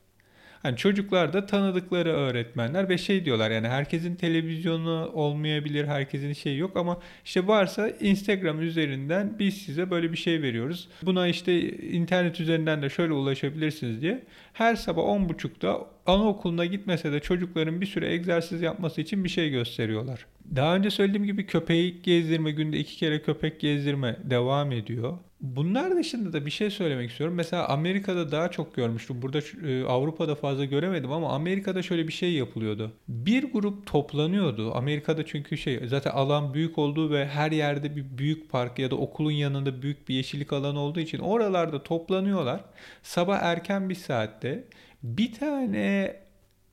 [0.63, 6.77] Hani çocuklar da tanıdıkları öğretmenler ve şey diyorlar yani herkesin televizyonu olmayabilir, herkesin şeyi yok
[6.77, 10.89] ama işte varsa Instagram üzerinden biz size böyle bir şey veriyoruz.
[11.03, 14.23] Buna işte internet üzerinden de şöyle ulaşabilirsiniz diye.
[14.53, 20.25] Her sabah 10.30'da anaokuluna gitmese de çocukların bir süre egzersiz yapması için bir şey gösteriyorlar.
[20.55, 25.17] Daha önce söylediğim gibi köpeği gezdirme, günde iki kere köpek gezdirme devam ediyor.
[25.41, 27.35] Bunlar dışında da bir şey söylemek istiyorum.
[27.35, 29.21] Mesela Amerika'da daha çok görmüştüm.
[29.21, 32.91] Burada e, Avrupa'da fazla göremedim ama Amerika'da şöyle bir şey yapılıyordu.
[33.07, 34.75] Bir grup toplanıyordu.
[34.75, 38.95] Amerika'da çünkü şey zaten alan büyük olduğu ve her yerde bir büyük park ya da
[38.95, 42.61] okulun yanında büyük bir yeşillik alanı olduğu için oralarda toplanıyorlar.
[43.03, 44.63] Sabah erken bir saatte
[45.03, 46.15] bir tane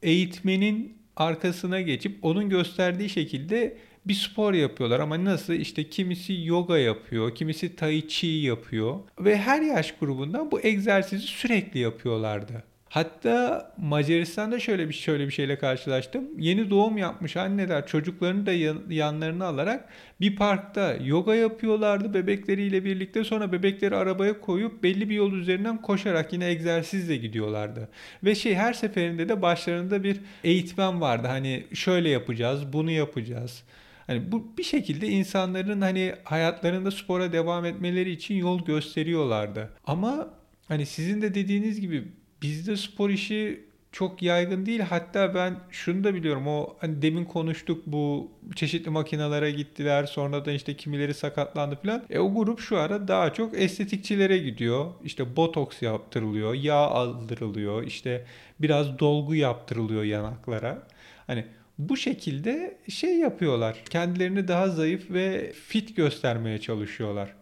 [0.02, 3.76] eğitmenin arkasına geçip onun gösterdiği şekilde
[4.09, 9.62] bir spor yapıyorlar ama nasıl işte kimisi yoga yapıyor, kimisi tai chi yapıyor ve her
[9.62, 12.62] yaş grubundan bu egzersizi sürekli yapıyorlardı.
[12.88, 16.25] Hatta Macaristan'da şöyle bir şöyle bir şeyle karşılaştım.
[16.38, 18.53] Yeni doğum yapmış anneler çocuklarını da
[18.94, 19.88] yanlarına alarak
[20.21, 23.25] bir parkta yoga yapıyorlardı bebekleriyle birlikte.
[23.25, 27.88] Sonra bebekleri arabaya koyup belli bir yol üzerinden koşarak yine egzersizle gidiyorlardı.
[28.25, 31.27] Ve şey her seferinde de başlarında bir eğitmen vardı.
[31.27, 33.64] Hani şöyle yapacağız, bunu yapacağız.
[34.09, 39.71] Hani bu bir şekilde insanların hani hayatlarında spora devam etmeleri için yol gösteriyorlardı.
[39.87, 40.29] Ama
[40.68, 42.05] hani sizin de dediğiniz gibi
[42.42, 44.81] bizde spor işi çok yaygın değil.
[44.81, 46.47] Hatta ben şunu da biliyorum.
[46.47, 50.05] O hani demin konuştuk bu çeşitli makinalara gittiler.
[50.07, 52.03] Sonra da işte kimileri sakatlandı falan.
[52.11, 54.87] E o grup şu ara daha çok estetikçilere gidiyor.
[55.05, 58.27] İşte botoks yaptırılıyor, yağ aldırılıyor, işte
[58.61, 60.83] biraz dolgu yaptırılıyor yanaklara.
[61.27, 61.44] Hani
[61.78, 63.82] bu şekilde şey yapıyorlar.
[63.90, 67.34] Kendilerini daha zayıf ve fit göstermeye çalışıyorlar.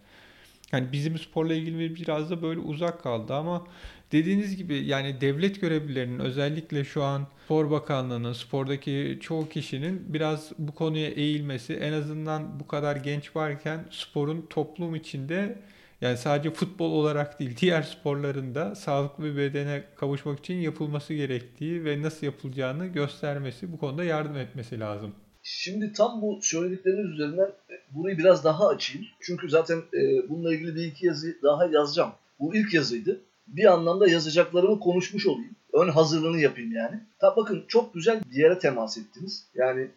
[0.72, 3.66] Yani bizim sporla ilgili biraz da böyle uzak kaldı ama
[4.12, 10.72] dediğiniz gibi yani devlet görevlilerinin özellikle şu an Spor Bakanlığı'nın, spordaki çoğu kişinin biraz bu
[10.74, 15.58] konuya eğilmesi en azından bu kadar genç varken sporun toplum içinde
[16.00, 21.84] yani sadece futbol olarak değil diğer sporların da sağlıklı bir bedene kavuşmak için yapılması gerektiği
[21.84, 25.14] ve nasıl yapılacağını göstermesi, bu konuda yardım etmesi lazım.
[25.42, 29.06] Şimdi tam bu söyledikleriniz üzerinden e, burayı biraz daha açayım.
[29.20, 32.12] Çünkü zaten e, bununla ilgili bir iki yazı daha yazacağım.
[32.40, 33.20] Bu ilk yazıydı.
[33.46, 35.56] Bir anlamda yazacaklarımı konuşmuş olayım.
[35.72, 37.00] Ön hazırlığını yapayım yani.
[37.18, 39.46] Tabi bakın çok güzel bir yere temas ettiniz.
[39.54, 39.88] Yani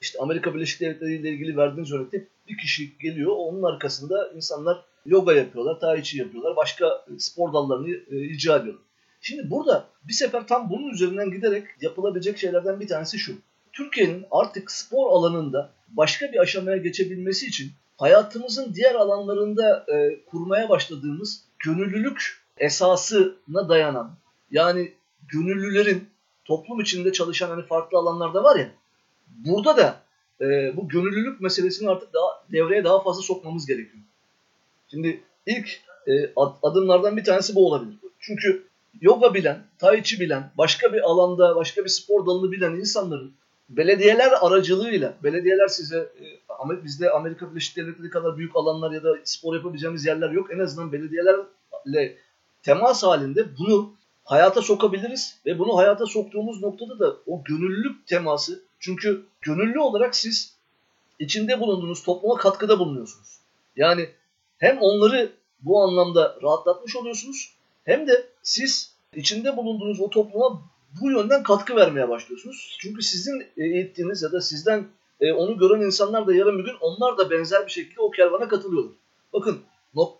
[0.00, 3.32] işte Amerika Birleşik Devletleri ile ilgili verdiğiniz örnekte bir kişi geliyor.
[3.36, 8.82] Onun arkasında insanlar yoga yapıyorlar, tai chi yapıyorlar, başka e, spor dallarını e, icra ediyorlar.
[9.20, 13.34] Şimdi burada bir sefer tam bunun üzerinden giderek yapılabilecek şeylerden bir tanesi şu.
[13.72, 21.44] Türkiye'nin artık spor alanında başka bir aşamaya geçebilmesi için hayatımızın diğer alanlarında e, kurmaya başladığımız
[21.58, 24.10] gönüllülük esasına dayanan
[24.50, 24.92] yani
[25.28, 26.08] gönüllülerin
[26.44, 28.70] toplum içinde çalışan hani farklı alanlarda var ya
[29.28, 30.02] burada da
[30.40, 34.04] e, bu gönüllülük meselesini artık daha devreye daha fazla sokmamız gerekiyor.
[34.92, 37.94] Şimdi ilk e, adımlardan bir tanesi bu olabilir.
[38.20, 38.66] Çünkü
[39.00, 43.32] yoga bilen, tai chi bilen, başka bir alanda, başka bir spor dalını bilen insanların
[43.68, 49.54] belediyeler aracılığıyla, belediyeler size, e, bizde Amerika Birleşik Devletleri kadar büyük alanlar ya da spor
[49.54, 50.50] yapabileceğimiz yerler yok.
[50.50, 52.16] En azından belediyelerle
[52.62, 53.92] temas halinde bunu
[54.24, 60.54] hayata sokabiliriz ve bunu hayata soktuğumuz noktada da o gönüllülük teması çünkü gönüllü olarak siz
[61.18, 63.38] içinde bulunduğunuz topluma katkıda bulunuyorsunuz.
[63.76, 64.08] Yani
[64.62, 67.52] hem onları bu anlamda rahatlatmış oluyorsunuz
[67.84, 70.62] hem de siz içinde bulunduğunuz o topluma
[71.00, 72.76] bu yönden katkı vermeye başlıyorsunuz.
[72.80, 74.86] Çünkü sizin eğittiğiniz ya da sizden
[75.20, 78.48] e, onu gören insanlar da yarın bir gün onlar da benzer bir şekilde o kervana
[78.48, 78.92] katılıyorlar.
[79.32, 79.60] Bakın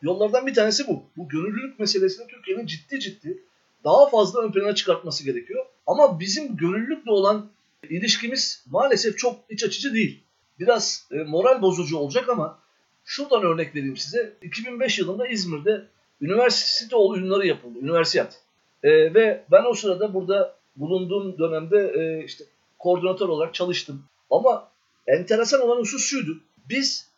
[0.02, 1.02] yollardan bir tanesi bu.
[1.16, 3.42] Bu gönüllülük meselesini Türkiye'nin ciddi ciddi
[3.84, 5.66] daha fazla ön plana çıkartması gerekiyor.
[5.86, 7.50] Ama bizim gönüllülükle olan
[7.90, 10.22] ilişkimiz maalesef çok iç açıcı değil.
[10.60, 12.62] Biraz e, moral bozucu olacak ama
[13.04, 14.32] Şuradan örnek vereyim size.
[14.42, 15.86] 2005 yılında İzmir'de
[16.20, 17.78] üniversite oyunları yapıldı.
[17.82, 18.40] Üniversiyat.
[18.82, 22.44] E, ve ben o sırada burada bulunduğum dönemde e, işte
[22.78, 24.04] koordinatör olarak çalıştım.
[24.30, 24.68] Ama
[25.06, 26.40] enteresan olan husus şuydu.
[26.68, 27.08] Biz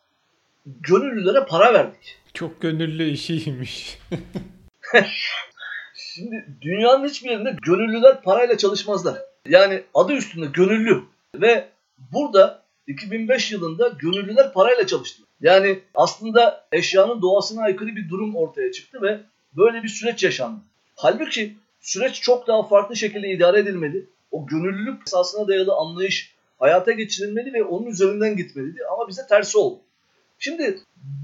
[0.66, 2.18] gönüllülere para verdik.
[2.34, 3.98] Çok gönüllü işiymiş.
[5.94, 9.18] Şimdi dünyanın hiçbir yerinde gönüllüler parayla çalışmazlar.
[9.48, 11.02] Yani adı üstünde gönüllü.
[11.34, 11.68] Ve
[11.98, 15.22] burada 2005 yılında gönüllüler parayla çalıştı.
[15.40, 19.20] Yani aslında eşyanın doğasına aykırı bir durum ortaya çıktı ve
[19.56, 20.60] böyle bir süreç yaşandı.
[20.96, 24.06] Halbuki süreç çok daha farklı şekilde idare edilmeli.
[24.30, 29.80] O gönüllülük esasına dayalı anlayış hayata geçirilmeli ve onun üzerinden gitmeliydi ama bize tersi oldu.
[30.38, 30.78] Şimdi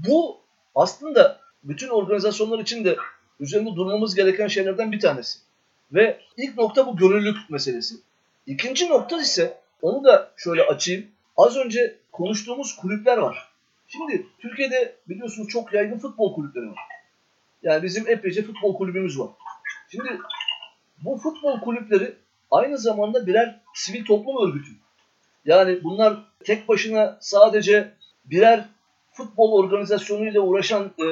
[0.07, 0.41] bu
[0.75, 2.95] aslında bütün organizasyonlar için de
[3.39, 5.39] üzerinde durmamız gereken şeylerden bir tanesi.
[5.93, 7.95] Ve ilk nokta bu gönüllülük meselesi.
[8.47, 11.07] İkinci nokta ise onu da şöyle açayım.
[11.37, 13.50] Az önce konuştuğumuz kulüpler var.
[13.91, 16.79] Şimdi Türkiye'de biliyorsunuz çok yaygın futbol kulüpleri var.
[17.63, 19.29] Yani bizim epeyce futbol kulübümüz var.
[19.91, 20.19] Şimdi
[21.03, 22.15] bu futbol kulüpleri
[22.51, 24.71] aynı zamanda birer sivil toplum örgütü.
[25.45, 27.91] Yani bunlar tek başına sadece
[28.25, 28.65] birer
[29.11, 31.05] futbol organizasyonuyla uğraşan e,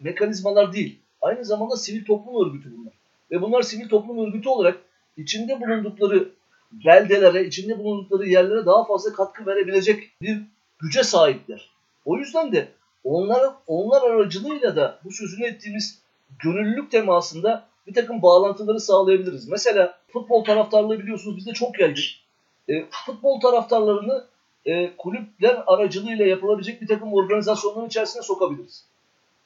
[0.00, 0.98] mekanizmalar değil.
[1.20, 2.92] Aynı zamanda sivil toplum örgütü bunlar.
[3.30, 4.78] Ve bunlar sivil toplum örgütü olarak
[5.16, 6.28] içinde bulundukları
[6.72, 10.42] beldelere, içinde bulundukları yerlere daha fazla katkı verebilecek bir
[10.78, 11.75] güce sahipler.
[12.06, 12.68] O yüzden de
[13.04, 16.02] onlar, onlar aracılığıyla da bu sözünü ettiğimiz
[16.38, 19.48] gönüllülük temasında bir takım bağlantıları sağlayabiliriz.
[19.48, 22.02] Mesela futbol taraftarlığı biliyorsunuz bizde çok yaygın.
[22.68, 24.24] E, futbol taraftarlarını
[24.64, 28.84] e, kulüpler aracılığıyla yapılabilecek bir takım organizasyonların içerisine sokabiliriz.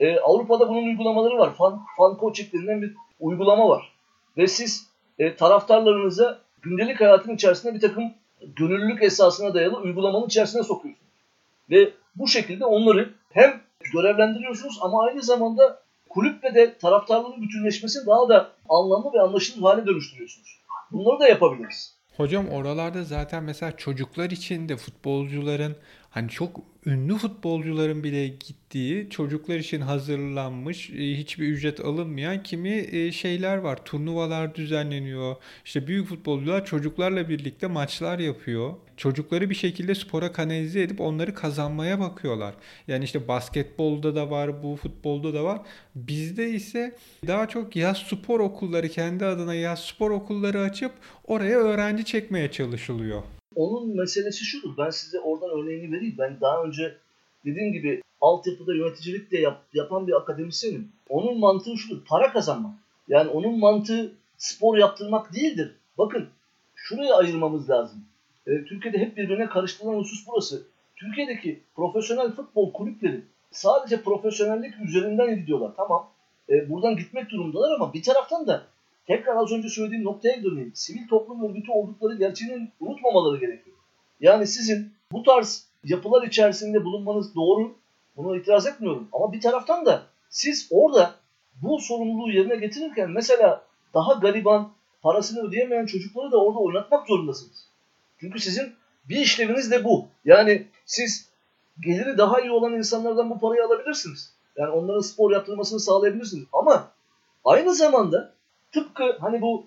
[0.00, 1.54] E, Avrupa'da bunun uygulamaları var.
[1.54, 3.92] Fan, fan coaching denilen bir uygulama var.
[4.36, 4.86] Ve siz
[5.18, 8.12] e, taraftarlarınıza gündelik hayatın içerisinde bir takım
[8.56, 11.10] gönüllülük esasına dayalı uygulamanın içerisine sokuyorsunuz.
[11.70, 13.60] Ve bu şekilde onları hem
[13.92, 20.60] görevlendiriyorsunuz ama aynı zamanda kulüple de taraftarlığın bütünleşmesini daha da anlamlı ve anlaşılır hale dönüştürüyorsunuz.
[20.92, 22.00] Bunları da yapabiliriz.
[22.16, 25.76] Hocam oralarda zaten mesela çocuklar için de futbolcuların
[26.10, 33.12] hani çok ünlü futbolcuların bile gittiği çocuklar için hazırlanmış e, hiçbir ücret alınmayan kimi e,
[33.12, 33.84] şeyler var.
[33.84, 35.36] Turnuvalar düzenleniyor.
[35.64, 38.74] İşte büyük futbolcular çocuklarla birlikte maçlar yapıyor.
[38.96, 42.54] Çocukları bir şekilde spora kanalize edip onları kazanmaya bakıyorlar.
[42.88, 45.60] Yani işte basketbolda da var, bu futbolda da var.
[45.94, 46.96] Bizde ise
[47.26, 50.92] daha çok yaz spor okulları kendi adına yaz spor okulları açıp
[51.24, 53.22] oraya öğrenci çekmeye çalışılıyor.
[53.54, 54.76] Onun meselesi şudur.
[54.78, 56.14] Ben size oradan örneğini vereyim.
[56.18, 56.96] Ben daha önce
[57.44, 60.92] dediğim gibi altyapıda yöneticilik de yap, yapan bir akademisyenim.
[61.08, 62.04] Onun mantığı şudur.
[62.06, 62.74] Para kazanmak.
[63.08, 65.72] Yani onun mantığı spor yaptırmak değildir.
[65.98, 66.28] Bakın
[66.74, 68.04] şuraya ayırmamız lazım.
[68.46, 70.62] E, Türkiye'de hep birbirine karıştırılan husus burası.
[70.96, 75.72] Türkiye'deki profesyonel futbol kulüpleri sadece profesyonellik üzerinden gidiyorlar.
[75.76, 76.08] Tamam.
[76.48, 78.66] E, buradan gitmek durumundalar ama bir taraftan da
[79.06, 80.72] tekrar az önce söylediğim noktaya döneyim.
[80.74, 83.76] Sivil toplum örgütü oldukları gerçeğini unutmamaları gerekiyor.
[84.20, 87.74] Yani sizin bu tarz yapılar içerisinde bulunmanız doğru.
[88.16, 89.08] Buna itiraz etmiyorum.
[89.12, 91.14] Ama bir taraftan da siz orada
[91.62, 97.66] bu sorumluluğu yerine getirirken mesela daha gariban, parasını ödeyemeyen çocukları da orada oynatmak zorundasınız.
[98.20, 98.72] Çünkü sizin
[99.08, 100.06] bir işleviniz de bu.
[100.24, 101.30] Yani siz
[101.80, 104.34] geliri daha iyi olan insanlardan bu parayı alabilirsiniz.
[104.56, 106.44] Yani onların spor yaptırmasını sağlayabilirsiniz.
[106.52, 106.90] Ama
[107.44, 108.32] aynı zamanda
[108.72, 109.66] tıpkı hani bu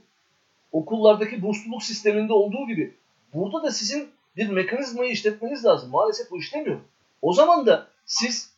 [0.72, 2.94] okullardaki bursluluk sisteminde olduğu gibi
[3.34, 5.92] burada da sizin bir mekanizmayı işletmeniz lazım.
[5.92, 6.80] Maalesef bu işlemiyor.
[7.22, 8.54] O zaman da siz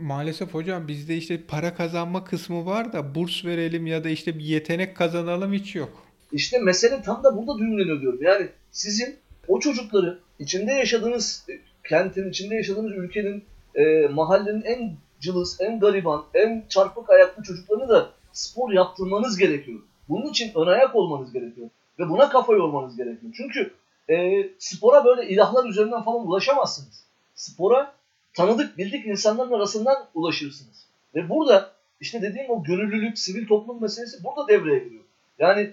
[0.00, 4.44] Maalesef hocam bizde işte para kazanma kısmı var da burs verelim ya da işte bir
[4.44, 6.06] yetenek kazanalım hiç yok.
[6.32, 8.22] işte mesele tam da burada düğümleniyor diyorum.
[8.22, 9.16] Yani sizin
[9.48, 11.52] o çocukları içinde yaşadığınız e,
[11.88, 18.10] kentin, içinde yaşadığınız ülkenin, e, mahallenin en cılız, en gariban, en çarpık ayaklı çocuklarını da
[18.32, 19.80] spor yaptırmanız gerekiyor.
[20.10, 21.70] Bunun için ön ayak olmanız gerekiyor.
[21.98, 23.32] Ve buna kafa yormanız gerekiyor.
[23.36, 23.74] Çünkü
[24.10, 27.04] e, spora böyle ilahlar üzerinden falan ulaşamazsınız.
[27.34, 27.92] Spora
[28.34, 30.86] tanıdık, bildik insanların arasından ulaşırsınız.
[31.14, 35.04] Ve burada işte dediğim o gönüllülük, sivil toplum meselesi burada devreye giriyor.
[35.38, 35.70] Yani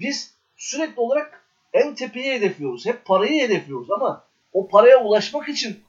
[0.00, 2.86] biz sürekli olarak en tepeyi hedefliyoruz.
[2.86, 5.80] Hep parayı hedefliyoruz ama o paraya ulaşmak için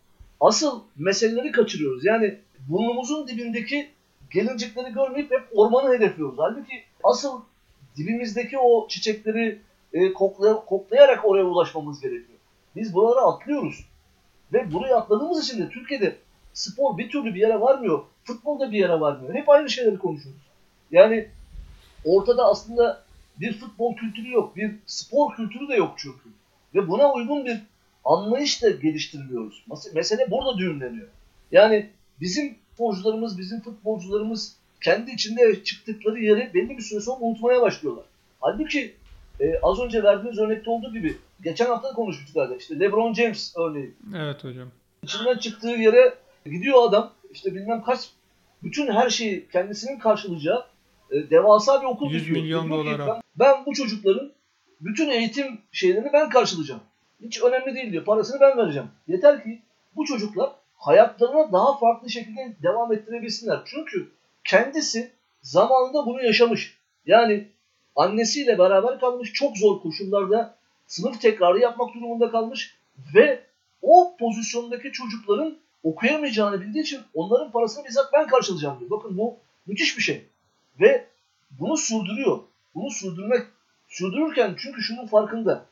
[0.41, 2.05] asıl meseleleri kaçırıyoruz.
[2.05, 2.37] Yani
[2.69, 3.89] burnumuzun dibindeki
[4.31, 6.39] gelincikleri görmeyip hep ormanı hedefliyoruz.
[6.39, 7.41] Halbuki asıl
[7.97, 9.59] dibimizdeki o çiçekleri
[9.93, 12.39] e, kokla, koklayarak oraya ulaşmamız gerekiyor.
[12.75, 13.85] Biz buralara atlıyoruz.
[14.53, 16.15] Ve buraya atladığımız için de Türkiye'de
[16.53, 18.03] spor bir türlü bir yere varmıyor.
[18.23, 19.35] Futbol da bir yere varmıyor.
[19.35, 20.41] Hep aynı şeyleri konuşuyoruz.
[20.91, 21.27] Yani
[22.05, 23.03] ortada aslında
[23.39, 24.55] bir futbol kültürü yok.
[24.55, 26.29] Bir spor kültürü de yok çünkü.
[26.75, 27.61] Ve buna uygun bir
[28.05, 29.65] anlayış da geliştirmiyoruz.
[29.93, 31.07] Mesele burada düğümleniyor.
[31.51, 31.89] Yani
[32.21, 38.05] bizim sporcularımız, bizim futbolcularımız kendi içinde çıktıkları yeri belli bir süre sonra unutmaya başlıyorlar.
[38.39, 38.95] Halbuki
[39.39, 42.55] e, az önce verdiğiniz örnekte olduğu gibi geçen hafta konuşmuştuk galiba.
[42.55, 43.93] İşte LeBron James örneği.
[44.17, 44.67] Evet hocam.
[45.03, 46.13] İçinden çıktığı yere
[46.45, 47.13] gidiyor adam.
[47.31, 48.09] İşte bilmem kaç
[48.63, 50.65] bütün her şeyi kendisinin karşılayacağı
[51.11, 52.43] e, devasa bir okul 100 tutuyor.
[52.43, 53.07] milyon dolara.
[53.07, 54.31] Ben, ben bu çocukların
[54.81, 56.81] bütün eğitim şeylerini ben karşılayacağım.
[57.21, 58.05] Hiç önemli değil diyor.
[58.05, 58.87] Parasını ben vereceğim.
[59.07, 59.61] Yeter ki
[59.95, 63.59] bu çocuklar hayatlarına daha farklı şekilde devam ettirebilsinler.
[63.65, 64.09] Çünkü
[64.47, 66.77] kendisi zamanında bunu yaşamış.
[67.05, 67.47] Yani
[67.95, 69.33] annesiyle beraber kalmış.
[69.33, 70.55] Çok zor koşullarda
[70.87, 72.75] sınıf tekrarı yapmak durumunda kalmış.
[73.15, 73.43] Ve
[73.81, 78.91] o pozisyondaki çocukların okuyamayacağını bildiği için onların parasını bizzat ben karşılayacağım diyor.
[78.91, 80.25] Bakın bu müthiş bir şey.
[80.79, 81.07] Ve
[81.59, 82.39] bunu sürdürüyor.
[82.75, 83.47] Bunu sürdürmek
[83.87, 85.65] sürdürürken çünkü şunun farkında.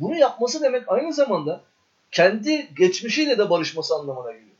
[0.00, 1.60] Bunu yapması demek aynı zamanda
[2.10, 4.56] kendi geçmişiyle de barışması anlamına geliyor.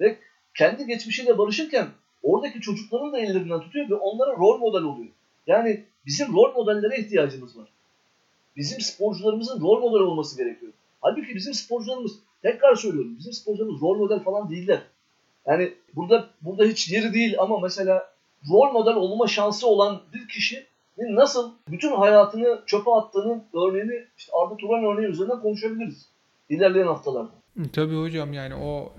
[0.00, 0.18] Ve
[0.54, 1.88] kendi geçmişiyle barışırken
[2.24, 5.10] oradaki çocukların da ellerinden tutuyor ve onlara rol model oluyor.
[5.46, 7.68] Yani bizim rol modellere ihtiyacımız var.
[8.56, 10.72] Bizim sporcularımızın rol model olması gerekiyor.
[11.00, 14.82] Halbuki bizim sporcularımız, tekrar söylüyorum, bizim sporcularımız rol model falan değiller.
[15.46, 18.10] Yani burada burada hiç yeri değil ama mesela
[18.52, 24.56] rol model olma şansı olan bir kişinin nasıl bütün hayatını çöpe attığının örneğini işte Arda
[24.56, 26.06] Turan örneği üzerinden konuşabiliriz
[26.48, 27.30] ilerleyen haftalarda.
[27.72, 28.92] Tabii hocam yani o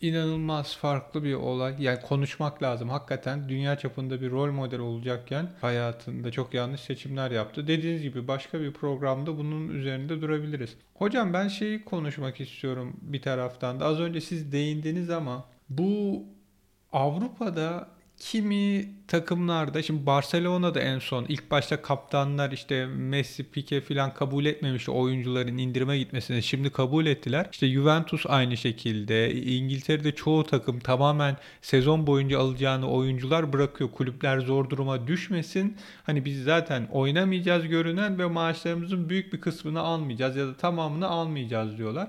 [0.00, 1.74] inanılmaz farklı bir olay.
[1.78, 2.88] Yani konuşmak lazım.
[2.88, 7.66] Hakikaten dünya çapında bir rol model olacakken hayatında çok yanlış seçimler yaptı.
[7.66, 10.76] Dediğiniz gibi başka bir programda bunun üzerinde durabiliriz.
[10.94, 13.84] Hocam ben şeyi konuşmak istiyorum bir taraftan da.
[13.84, 16.24] Az önce siz değindiniz ama bu
[16.92, 24.44] Avrupa'da kimi takımlarda şimdi Barcelona'da en son ilk başta kaptanlar işte Messi, Pique falan kabul
[24.44, 27.48] etmemiş oyuncuların indirime gitmesini şimdi kabul ettiler.
[27.52, 29.34] İşte Juventus aynı şekilde.
[29.34, 33.90] İngiltere'de çoğu takım tamamen sezon boyunca alacağını oyuncular bırakıyor.
[33.90, 35.76] Kulüpler zor duruma düşmesin.
[36.02, 41.78] Hani biz zaten oynamayacağız görünen ve maaşlarımızın büyük bir kısmını almayacağız ya da tamamını almayacağız
[41.78, 42.08] diyorlar.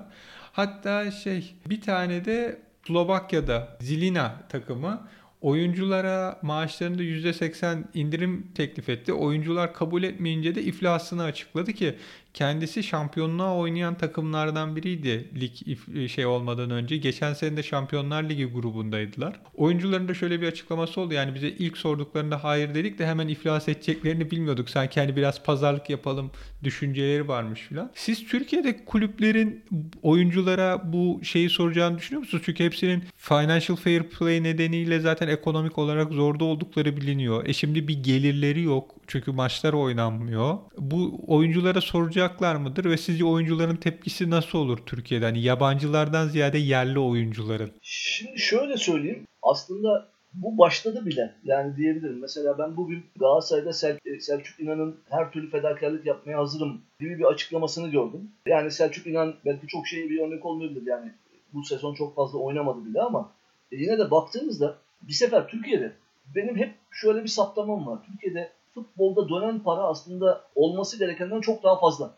[0.52, 5.08] Hatta şey bir tane de Slovakya'da Zilina takımı
[5.40, 9.12] oyunculara maaşlarında %80 indirim teklif etti.
[9.12, 11.94] Oyuncular kabul etmeyince de iflasını açıkladı ki
[12.34, 16.96] kendisi şampiyonluğa oynayan takımlardan biriydi lig şey olmadan önce.
[16.96, 19.40] Geçen sene de Şampiyonlar Ligi grubundaydılar.
[19.54, 21.14] Oyuncuların da şöyle bir açıklaması oldu.
[21.14, 24.70] Yani bize ilk sorduklarında hayır dedik de hemen iflas edeceklerini bilmiyorduk.
[24.70, 26.30] Sanki hani biraz pazarlık yapalım
[26.64, 27.90] düşünceleri varmış filan.
[27.94, 29.64] Siz Türkiye'de kulüplerin
[30.02, 32.42] oyunculara bu şeyi soracağını düşünüyor musunuz?
[32.46, 37.46] Çünkü hepsinin financial fair play nedeniyle zaten ekonomik olarak zorda oldukları biliniyor.
[37.46, 38.94] E şimdi bir gelirleri yok.
[39.06, 40.58] Çünkü maçlar oynanmıyor.
[40.78, 45.24] Bu oyunculara soracaklar mıdır ve sizce oyuncuların tepkisi nasıl olur Türkiye'de?
[45.24, 47.72] Hani yabancılardan ziyade yerli oyuncuların.
[47.82, 49.26] Şimdi şöyle söyleyeyim.
[49.42, 51.34] Aslında bu başladı bile.
[51.44, 52.18] Yani diyebilirim.
[52.20, 57.24] Mesela ben bugün Galatasaray'da Sel e, Selçuk İnan'ın her türlü fedakarlık yapmaya hazırım gibi bir
[57.24, 58.30] açıklamasını gördüm.
[58.46, 60.86] Yani Selçuk İnan belki çok şey bir örnek olmayabilir.
[60.86, 61.12] Yani
[61.52, 63.30] bu sezon çok fazla oynamadı bile ama
[63.72, 65.92] e yine de baktığımızda bir sefer Türkiye'de
[66.34, 67.98] benim hep şöyle bir saptamam var.
[68.06, 72.14] Türkiye'de futbolda dönen para aslında olması gerekenden çok daha fazla.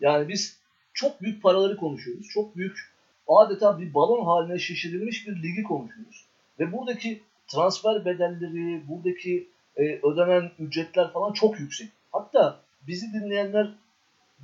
[0.00, 0.60] Yani biz
[0.92, 2.28] çok büyük paraları konuşuyoruz.
[2.28, 2.92] Çok büyük
[3.28, 6.26] adeta bir balon haline şişirilmiş bir ligi konuşuyoruz.
[6.58, 11.88] Ve buradaki transfer bedelleri, buradaki e, ödenen ücretler falan çok yüksek.
[12.12, 13.68] Hatta bizi dinleyenler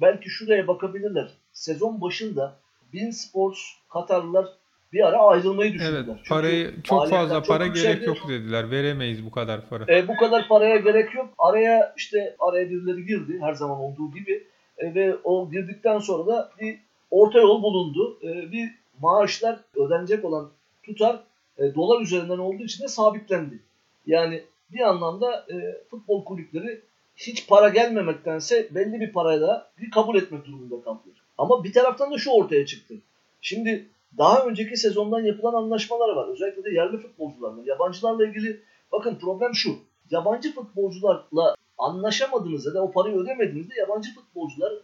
[0.00, 1.30] belki şuraya bakabilirler.
[1.52, 2.56] Sezon başında
[2.92, 3.60] Bin Sports
[3.92, 4.46] Katarlılar
[4.92, 6.04] bir ara ayrılmayı düşündüler.
[6.06, 8.70] Evet, Çünkü parayı çok fazla çok para gerek yok dediler.
[8.70, 9.94] Veremeyiz bu kadar para.
[9.96, 11.28] E, bu kadar paraya gerek yok.
[11.38, 14.44] Araya işte araya birileri girdi her zaman olduğu gibi.
[14.78, 16.78] E, ve o girdikten sonra da bir
[17.10, 18.18] orta yol bulundu.
[18.22, 20.50] E, bir maaşlar ödenecek olan
[20.82, 21.20] tutar
[21.58, 23.62] e, dolar üzerinden olduğu için de sabitlendi.
[24.06, 24.42] Yani
[24.72, 26.80] bir anlamda e, futbol kulüpleri
[27.16, 31.16] hiç para gelmemektense belli bir parayla bir kabul etmek durumunda kalıyor.
[31.38, 32.94] Ama bir taraftan da şu ortaya çıktı.
[33.40, 33.86] Şimdi
[34.18, 36.28] daha önceki sezondan yapılan anlaşmalar var.
[36.28, 37.62] Özellikle de yerli futbolcularla.
[37.66, 38.60] Yabancılarla ilgili
[38.92, 39.76] bakın problem şu.
[40.10, 44.82] Yabancı futbolcularla anlaşamadığınızda da o parayı ödemediğinizde yabancı futbolcuları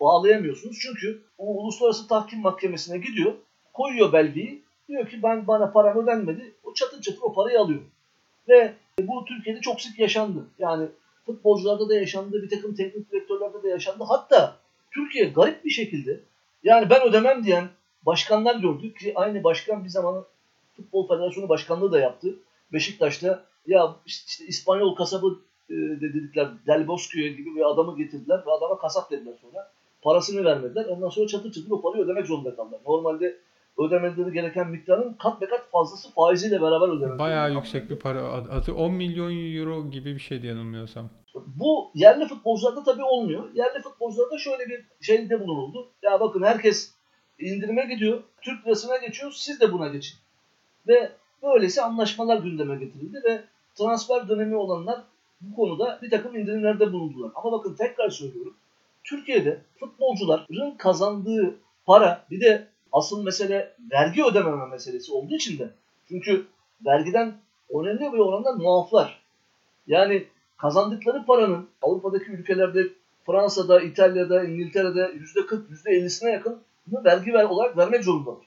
[0.00, 0.78] bağlayamıyorsunuz.
[0.82, 3.32] Çünkü o uluslararası tahkim mahkemesine gidiyor,
[3.72, 4.62] koyuyor belgeyi.
[4.88, 6.54] Diyor ki ben bana param ödenmedi.
[6.64, 7.80] O çatır çatır o parayı alıyor.
[8.48, 10.46] Ve bu Türkiye'de çok sık yaşandı.
[10.58, 10.88] Yani
[11.26, 14.04] futbolcularda da yaşandı, bir takım teknik direktörlerde de yaşandı.
[14.08, 14.56] Hatta
[14.90, 16.20] Türkiye garip bir şekilde
[16.64, 17.68] yani ben ödemem diyen
[18.06, 20.24] başkanlar gördük ki aynı başkan bir zaman
[20.76, 22.34] Futbol Federasyonu Başkanlığı da yaptı.
[22.72, 25.40] Beşiktaş'ta ya işte İspanyol kasabı
[25.70, 29.70] e, dedikler Del Bosque'ye gibi bir adamı getirdiler ve adama kasap dediler sonra.
[30.02, 30.84] Parasını vermediler.
[30.84, 32.80] Ondan sonra çatır çatır o parayı ödemek zorunda kaldılar.
[32.86, 33.38] Normalde
[33.78, 37.18] ödemeleri gereken miktarın kat be kat fazlası faiziyle beraber ödemek.
[37.18, 38.32] Bayağı yüksek bir para.
[38.32, 41.10] Adı 10 milyon euro gibi bir şey diye yanılmıyorsam.
[41.34, 43.54] Bu yerli futbolcularda tabii olmuyor.
[43.54, 45.88] Yerli futbolcularda şöyle bir şeyde bulunuldu.
[46.02, 46.94] Ya bakın herkes
[47.38, 48.22] indirime gidiyor.
[48.42, 49.32] Türk lirasına geçiyor.
[49.36, 50.18] Siz de buna geçin.
[50.88, 55.02] Ve böylesi anlaşmalar gündeme getirildi ve transfer dönemi olanlar
[55.40, 57.30] bu konuda bir takım indirimlerde bulundular.
[57.34, 58.56] Ama bakın tekrar söylüyorum.
[59.04, 61.54] Türkiye'de futbolcuların kazandığı
[61.86, 65.70] para bir de asıl mesele vergi ödememe meselesi olduğu için de
[66.08, 66.46] çünkü
[66.86, 67.34] vergiden
[67.70, 69.22] önemli bir oranda muaflar.
[69.86, 70.26] Yani
[70.56, 72.88] kazandıkları paranın Avrupa'daki ülkelerde
[73.26, 76.58] Fransa'da, İtalya'da, İngiltere'de %40, %50'sine yakın
[76.92, 78.46] vergi ver, olarak vermek zorundalar.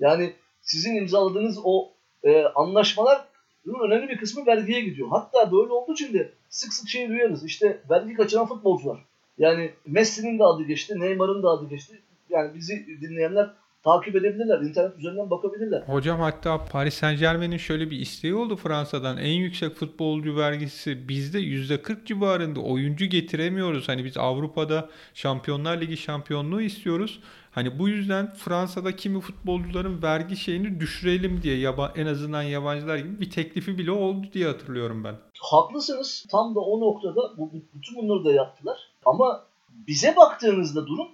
[0.00, 0.32] Yani
[0.62, 1.90] sizin imzaladığınız o
[2.24, 3.24] e, anlaşmalar
[3.66, 5.08] bunun önemli bir kısmı vergiye gidiyor.
[5.10, 7.44] Hatta böyle olduğu için de sık sık şey duyarız.
[7.44, 8.98] İşte vergi kaçıran futbolcular.
[9.38, 12.00] Yani Messi'nin de adı geçti, Neymar'ın da adı geçti.
[12.32, 13.50] Yani bizi dinleyenler
[13.84, 14.60] takip edebilirler.
[14.60, 15.82] internet üzerinden bakabilirler.
[15.82, 19.16] Hocam hatta Paris Saint Germain'in şöyle bir isteği oldu Fransa'dan.
[19.16, 23.88] En yüksek futbolcu vergisi bizde %40 civarında oyuncu getiremiyoruz.
[23.88, 27.20] Hani biz Avrupa'da Şampiyonlar Ligi şampiyonluğu istiyoruz.
[27.50, 33.20] Hani bu yüzden Fransa'da kimi futbolcuların vergi şeyini düşürelim diye yaba, en azından yabancılar gibi
[33.20, 35.14] bir teklifi bile oldu diye hatırlıyorum ben.
[35.40, 36.26] Haklısınız.
[36.30, 38.78] Tam da o noktada bu, bütün bunları da yaptılar.
[39.06, 39.44] Ama
[39.88, 41.08] bize baktığınızda durum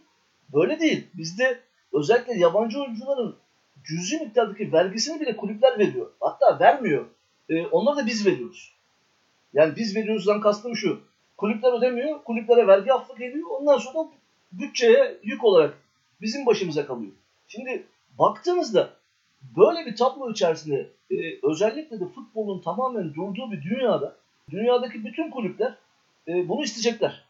[0.53, 1.07] böyle değil.
[1.15, 1.61] Bizde
[1.93, 3.37] özellikle yabancı oyuncuların
[3.85, 6.11] cüzi miktardaki vergisini bile kulüpler veriyor.
[6.21, 7.05] Hatta vermiyor.
[7.49, 8.73] Ee, onları da biz veriyoruz.
[9.53, 11.01] Yani biz veriyoruzdan kastım şu.
[11.37, 12.25] Kulüpler ödemiyor.
[12.25, 13.51] Kulüplere vergi affı geliyor.
[13.51, 14.09] Ondan sonra
[14.53, 15.75] bütçeye yük olarak
[16.21, 17.13] bizim başımıza kalıyor.
[17.49, 17.87] Şimdi
[18.19, 18.91] baktığınızda
[19.57, 24.17] böyle bir tablo içerisinde e, özellikle de futbolun tamamen durduğu bir dünyada
[24.51, 25.75] dünyadaki bütün kulüpler
[26.29, 27.25] e, bunu isteyecekler.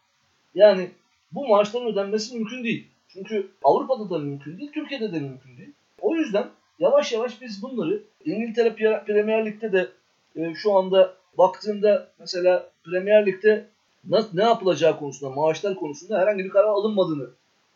[0.54, 0.90] Yani
[1.32, 2.86] bu maaşların ödenmesi mümkün değil.
[3.08, 5.72] Çünkü Avrupa'da da mümkün değil, Türkiye'de de mümkün değil.
[6.00, 6.46] O yüzden
[6.78, 9.88] yavaş yavaş biz bunları İngiltere Premier Lig'de de
[10.36, 13.66] e, şu anda baktığımda mesela Premier Lig'de
[14.04, 17.30] nasıl, ne yapılacağı konusunda, maaşlar konusunda herhangi bir karar alınmadığını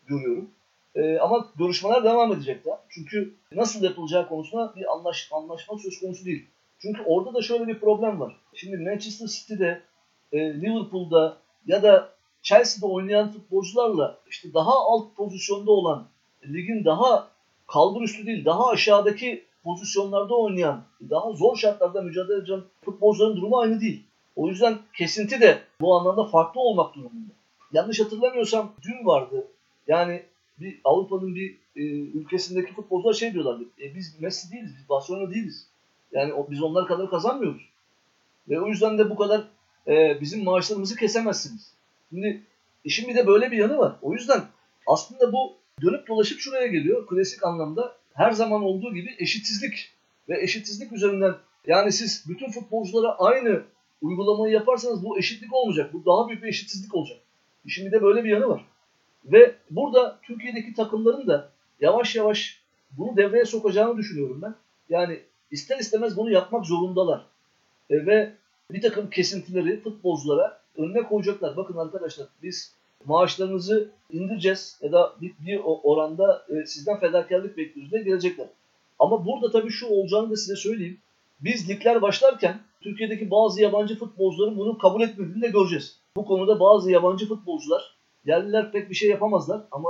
[0.07, 0.49] görüyorum.
[0.95, 2.81] E, ama görüşmeler devam edecek daha.
[2.89, 6.45] Çünkü nasıl yapılacağı konusunda bir anlaş, anlaşma söz konusu değil.
[6.79, 8.35] Çünkü orada da şöyle bir problem var.
[8.53, 9.81] Şimdi Manchester City'de,
[10.31, 12.12] e, Liverpool'da ya da
[12.43, 16.07] Chelsea'de oynayan futbolcularla işte daha alt pozisyonda olan
[16.45, 17.27] ligin daha
[17.67, 23.81] kalbur üstü değil daha aşağıdaki pozisyonlarda oynayan daha zor şartlarda mücadele eden futbolcuların durumu aynı
[23.81, 24.03] değil.
[24.35, 27.33] O yüzden kesinti de bu anlamda farklı olmak durumunda.
[27.73, 29.47] Yanlış hatırlamıyorsam dün vardı.
[29.87, 30.23] Yani
[30.59, 33.63] bir Avrupa'nın bir e, ülkesindeki futbolcular şey diyorlardı.
[33.81, 35.67] E, biz Messi değiliz, biz Barcelona değiliz.
[36.11, 37.69] Yani o, biz onlar kadar kazanmıyoruz.
[38.49, 39.43] Ve o yüzden de bu kadar
[39.87, 41.73] e, bizim maaşlarımızı kesemezsiniz.
[42.13, 42.41] Şimdi
[42.83, 43.95] işin bir de böyle bir yanı var.
[44.01, 44.41] O yüzden
[44.87, 47.07] aslında bu dönüp dolaşıp şuraya geliyor.
[47.07, 49.91] Klasik anlamda her zaman olduğu gibi eşitsizlik
[50.29, 51.35] ve eşitsizlik üzerinden
[51.67, 53.63] yani siz bütün futbolculara aynı
[54.01, 55.93] uygulamayı yaparsanız bu eşitlik olmayacak.
[55.93, 57.17] Bu daha büyük bir eşitsizlik olacak.
[57.65, 58.65] Bir de böyle bir yanı var.
[59.25, 61.49] Ve burada Türkiye'deki takımların da
[61.81, 62.61] yavaş yavaş
[62.91, 64.55] bunu devreye sokacağını düşünüyorum ben.
[64.89, 65.19] Yani
[65.51, 67.25] ister istemez bunu yapmak zorundalar.
[67.89, 68.33] E, ve
[68.71, 71.57] bir takım kesintileri futbolculara önüne koyacaklar.
[71.57, 72.73] Bakın arkadaşlar biz
[73.05, 78.47] maaşlarınızı indireceğiz ya da bir, bir oranda e, sizden fedakarlık bekliyoruz diye gelecekler.
[78.99, 80.97] Ama burada tabii şu olacağını da size söyleyeyim.
[81.39, 85.97] Biz ligler başlarken Türkiye'deki bazı yabancı futbolcuların bunu kabul etmediğini de göreceğiz.
[86.15, 87.95] Bu konuda bazı yabancı futbolcular
[88.25, 89.89] yerliler pek bir şey yapamazlar ama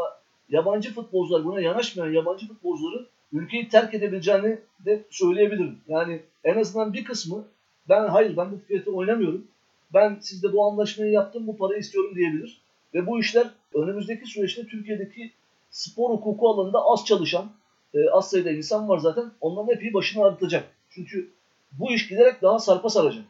[0.49, 5.77] yabancı futbolcular buna yanaşmayan yabancı futbolcuların ülkeyi terk edebileceğini de söyleyebilirim.
[5.87, 7.45] Yani en azından bir kısmı
[7.89, 9.47] ben hayır ben bu fiyatı oynamıyorum
[9.93, 12.61] ben sizde bu anlaşmayı yaptım bu parayı istiyorum diyebilir.
[12.93, 15.31] Ve bu işler önümüzdeki süreçte Türkiye'deki
[15.71, 17.51] spor hukuku alanında az çalışan,
[17.93, 19.31] e, az sayıda insan var zaten.
[19.41, 20.63] Onların hepsi başını ağrıtacak.
[20.89, 21.29] Çünkü
[21.71, 23.23] bu iş giderek daha sarpa saracak.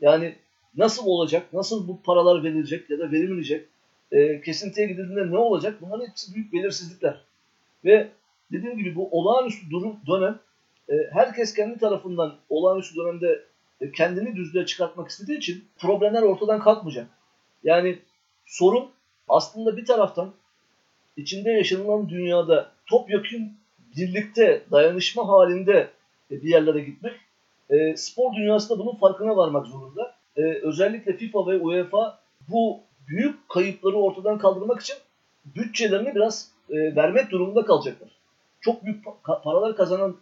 [0.00, 0.34] Yani
[0.76, 3.66] nasıl olacak, nasıl bu paralar verilecek ya da verilmeyecek,
[4.12, 7.20] e, kesintiye gidildiğinde ne olacak bunların hepsi büyük belirsizlikler.
[7.84, 8.08] Ve
[8.52, 10.38] dediğim gibi bu olağanüstü durum dönem
[10.88, 13.44] e, herkes kendi tarafından olağanüstü dönemde
[13.94, 17.06] kendini düzlüğe çıkartmak istediği için problemler ortadan kalkmayacak.
[17.64, 17.98] Yani
[18.46, 18.90] sorun
[19.28, 20.32] aslında bir taraftan
[21.16, 23.52] içinde yaşanılan dünyada topyekun
[23.96, 25.90] birlikte dayanışma halinde
[26.30, 27.12] e, bir yerlere gitmek.
[27.70, 30.14] E, spor dünyası da bunun farkına varmak zorunda.
[30.36, 32.18] E, özellikle FIFA ve UEFA
[32.48, 34.96] bu büyük kayıpları ortadan kaldırmak için
[35.44, 38.08] bütçelerini biraz e, vermek durumunda kalacaklar.
[38.60, 39.04] Çok büyük
[39.44, 40.16] paralar kazanan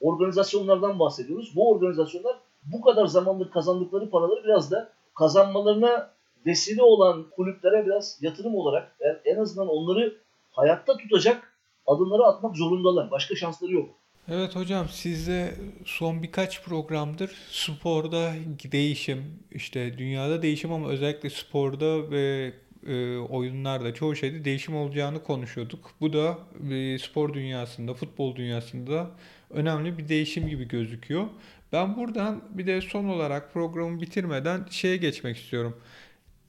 [0.00, 1.56] organizasyonlardan bahsediyoruz.
[1.56, 6.10] Bu organizasyonlar bu kadar zamandır kazandıkları paraları biraz da kazanmalarına
[6.46, 10.16] vesile olan kulüplere biraz yatırım olarak en azından onları
[10.50, 11.54] hayatta tutacak
[11.86, 13.10] adımları atmak zorundalar.
[13.10, 13.88] Başka şansları yok.
[14.28, 15.54] Evet hocam sizde
[15.84, 18.32] son birkaç programdır sporda
[18.72, 22.52] değişim işte dünyada değişim ama özellikle sporda ve
[22.86, 25.90] e, oyunlarda çoğu şeyde değişim olacağını konuşuyorduk.
[26.00, 26.38] Bu da
[26.70, 29.10] e, spor dünyasında, futbol dünyasında
[29.50, 31.26] önemli bir değişim gibi gözüküyor.
[31.72, 35.76] Ben buradan bir de son olarak programı bitirmeden şeye geçmek istiyorum.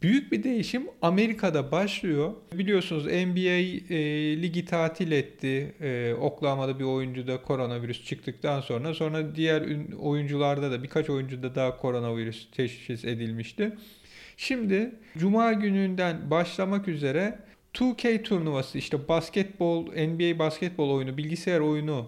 [0.01, 2.34] Büyük bir değişim Amerika'da başlıyor.
[2.53, 5.76] Biliyorsunuz NBA e, ligi tatil etti.
[5.82, 8.93] E, Oklahoma'da bir oyuncu da koronavirüs çıktıktan sonra.
[8.93, 9.63] Sonra diğer
[9.99, 13.78] oyuncularda da birkaç oyuncuda daha koronavirüs teşhis edilmişti.
[14.38, 17.39] Şimdi Cuma gününden başlamak üzere
[17.74, 22.07] 2K turnuvası işte basketbol, NBA basketbol oyunu, bilgisayar oyunu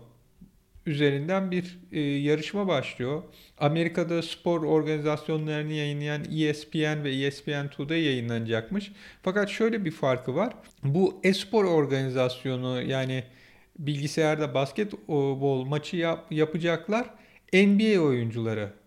[0.85, 3.23] üzerinden bir e, yarışma başlıyor.
[3.57, 8.91] Amerika'da spor organizasyonlarını yayınlayan ESPN ve ESPN2'da yayınlanacakmış.
[9.23, 10.53] Fakat şöyle bir farkı var.
[10.83, 13.23] Bu espor organizasyonu yani
[13.79, 17.09] bilgisayarda basketbol maçı yap, yapacaklar
[17.53, 18.82] NBA oyuncuları.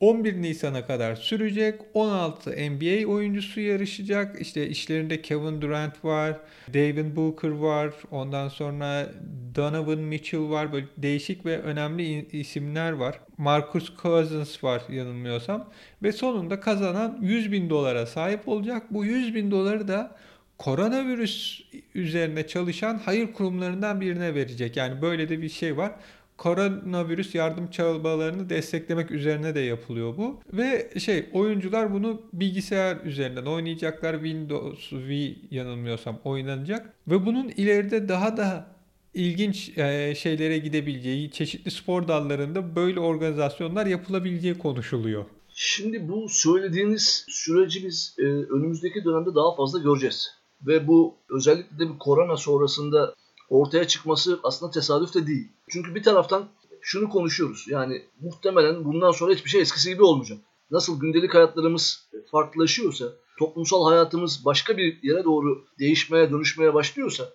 [0.00, 1.80] 11 Nisan'a kadar sürecek.
[1.94, 4.40] 16 NBA oyuncusu yarışacak.
[4.40, 6.36] İşte işlerinde Kevin Durant var,
[6.68, 9.12] Devin Booker var, ondan sonra
[9.54, 10.72] Donovan Mitchell var.
[10.72, 13.20] Böyle değişik ve önemli isimler var.
[13.38, 15.70] Marcus Cousins var yanılmıyorsam.
[16.02, 18.82] Ve sonunda kazanan 100 bin dolara sahip olacak.
[18.90, 20.16] Bu 100 bin doları da
[20.58, 21.62] koronavirüs
[21.94, 24.76] üzerine çalışan hayır kurumlarından birine verecek.
[24.76, 25.92] Yani böyle de bir şey var
[26.38, 30.40] koronavirüs yardım çabalarını desteklemek üzerine de yapılıyor bu.
[30.52, 34.14] Ve şey oyuncular bunu bilgisayar üzerinden oynayacaklar.
[34.14, 36.92] Windows V yanılmıyorsam oynanacak.
[37.08, 38.66] Ve bunun ileride daha da
[39.14, 45.24] ilginç e, şeylere gidebileceği, çeşitli spor dallarında böyle organizasyonlar yapılabileceği konuşuluyor.
[45.54, 50.30] Şimdi bu söylediğiniz süreci biz e, önümüzdeki dönemde daha fazla göreceğiz.
[50.66, 53.14] Ve bu özellikle de bir korona sonrasında
[53.50, 55.48] ortaya çıkması aslında tesadüf de değil.
[55.68, 56.48] Çünkü bir taraftan
[56.80, 57.64] şunu konuşuyoruz.
[57.68, 60.38] Yani muhtemelen bundan sonra hiçbir şey eskisi gibi olmayacak.
[60.70, 67.28] Nasıl gündelik hayatlarımız farklılaşıyorsa, toplumsal hayatımız başka bir yere doğru değişmeye, dönüşmeye başlıyorsa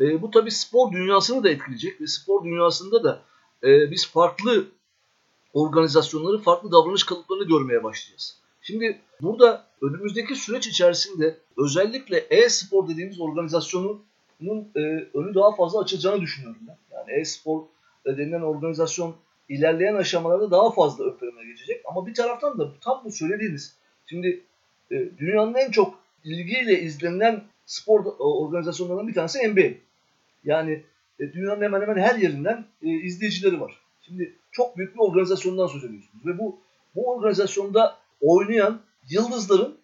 [0.00, 3.22] e, bu tabii spor dünyasını da etkileyecek ve spor dünyasında da
[3.64, 4.66] e, biz farklı
[5.52, 8.38] organizasyonları, farklı davranış kalıplarını görmeye başlayacağız.
[8.62, 14.02] Şimdi burada önümüzdeki süreç içerisinde özellikle e-spor dediğimiz organizasyonu
[14.46, 14.80] bunun e,
[15.14, 16.76] önü daha fazla açılacağını düşünüyorum ben.
[16.96, 17.62] Yani e-spor
[18.06, 19.16] denilen organizasyon
[19.48, 21.82] ilerleyen aşamalarda daha fazla ön plana geçecek.
[21.84, 23.76] Ama bir taraftan da tam bu söylediğiniz,
[24.06, 24.40] şimdi
[24.90, 29.74] e, dünyanın en çok ilgiyle izlenen spor organizasyonlarından bir tanesi NBA.
[30.44, 30.82] Yani
[31.20, 33.80] e, dünyanın hemen hemen her yerinden e, izleyicileri var.
[34.02, 36.26] Şimdi çok büyük bir organizasyondan söz ediyorsunuz.
[36.26, 36.58] Ve bu,
[36.94, 39.78] bu organizasyonda oynayan yıldızların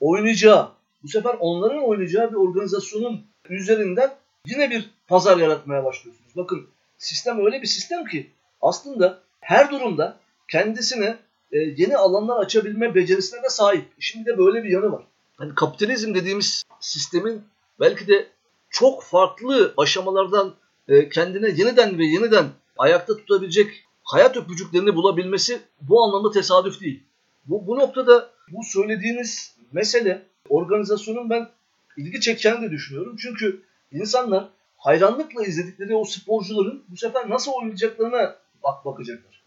[0.00, 0.72] oynayacağı,
[1.06, 4.14] bu sefer onların oynayacağı bir organizasyonun üzerinden
[4.46, 6.36] yine bir pazar yaratmaya başlıyorsunuz.
[6.36, 6.66] Bakın
[6.98, 8.30] sistem öyle bir sistem ki
[8.60, 11.16] aslında her durumda kendisine
[11.52, 13.84] e, yeni alanlar açabilme becerisine de sahip.
[13.98, 15.02] Şimdi de böyle bir yanı var.
[15.36, 17.42] Hani kapitalizm dediğimiz sistemin
[17.80, 18.26] belki de
[18.70, 20.54] çok farklı aşamalardan
[20.88, 22.46] e, kendine yeniden ve yeniden
[22.78, 27.02] ayakta tutabilecek hayat öpücüklerini bulabilmesi bu anlamda tesadüf değil.
[27.44, 31.48] Bu, bu noktada bu söylediğiniz mesele organizasyonun ben
[31.96, 33.16] ilgi çekeceğini de düşünüyorum.
[33.20, 33.62] Çünkü
[33.92, 39.42] insanlar hayranlıkla izledikleri o sporcuların bu sefer nasıl oynayacaklarına bak bakacaklar.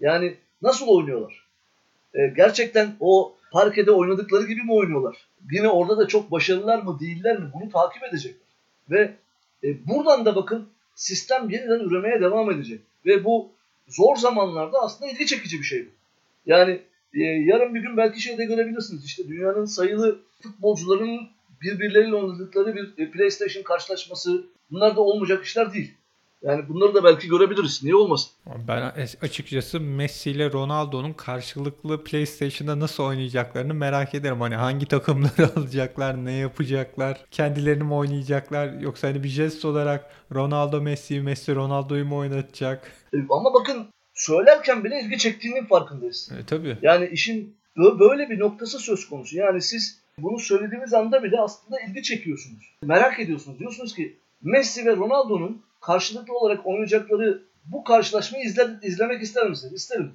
[0.00, 1.46] Yani nasıl oynuyorlar?
[2.14, 5.16] Ee, gerçekten o parkede oynadıkları gibi mi oynuyorlar?
[5.50, 7.50] Yine orada da çok başarılılar mı değiller mi?
[7.54, 8.48] Bunu takip edecekler.
[8.90, 9.14] Ve
[9.64, 12.80] e, buradan da bakın sistem yeniden üremeye devam edecek.
[13.06, 13.52] Ve bu
[13.88, 15.90] zor zamanlarda aslında ilgi çekici bir şey bu.
[16.46, 16.82] Yani
[17.14, 19.04] e, yarın bir gün belki şeyde görebilirsiniz.
[19.04, 21.20] İşte dünyanın sayılı futbolcularının
[21.62, 25.94] birbirleriyle oynadıkları bir e, PlayStation karşılaşması bunlar da olmayacak işler değil.
[26.42, 27.80] Yani bunları da belki görebiliriz.
[27.82, 28.30] Niye olmasın?
[28.68, 28.92] Ben
[29.22, 34.40] açıkçası Messi ile Ronaldo'nun karşılıklı PlayStation'da nasıl oynayacaklarını merak ederim.
[34.40, 40.80] Hani hangi takımları alacaklar, ne yapacaklar, kendilerini mi oynayacaklar yoksa hani bir jest olarak Ronaldo
[40.80, 42.92] Messi, Messi Ronaldo'yu mu oynatacak?
[43.14, 46.32] E, ama bakın söylerken bile ilgi çektiğinin farkındayız.
[46.38, 46.78] E, tabii.
[46.82, 49.36] Yani işin böyle bir noktası söz konusu.
[49.36, 52.74] Yani siz bunu söylediğimiz anda bile aslında ilgi çekiyorsunuz.
[52.82, 53.58] Merak ediyorsunuz.
[53.58, 59.74] Diyorsunuz ki Messi ve Ronaldo'nun karşılıklı olarak oynayacakları bu karşılaşmayı izle, izlemek ister misiniz?
[59.74, 60.12] İsterim.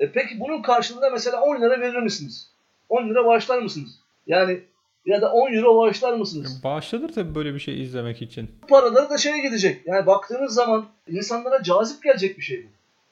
[0.00, 2.50] E peki bunun karşılığında mesela 10 lira verir misiniz?
[2.88, 3.90] 10 lira bağışlar mısınız?
[4.26, 4.60] Yani
[5.06, 6.60] ya da 10 euro bağışlar mısınız?
[6.64, 8.50] Bağışlanır tabii böyle bir şey izlemek için.
[8.62, 9.86] Bu paraları da şeye gidecek.
[9.86, 12.68] Yani baktığınız zaman insanlara cazip gelecek bir şey bu.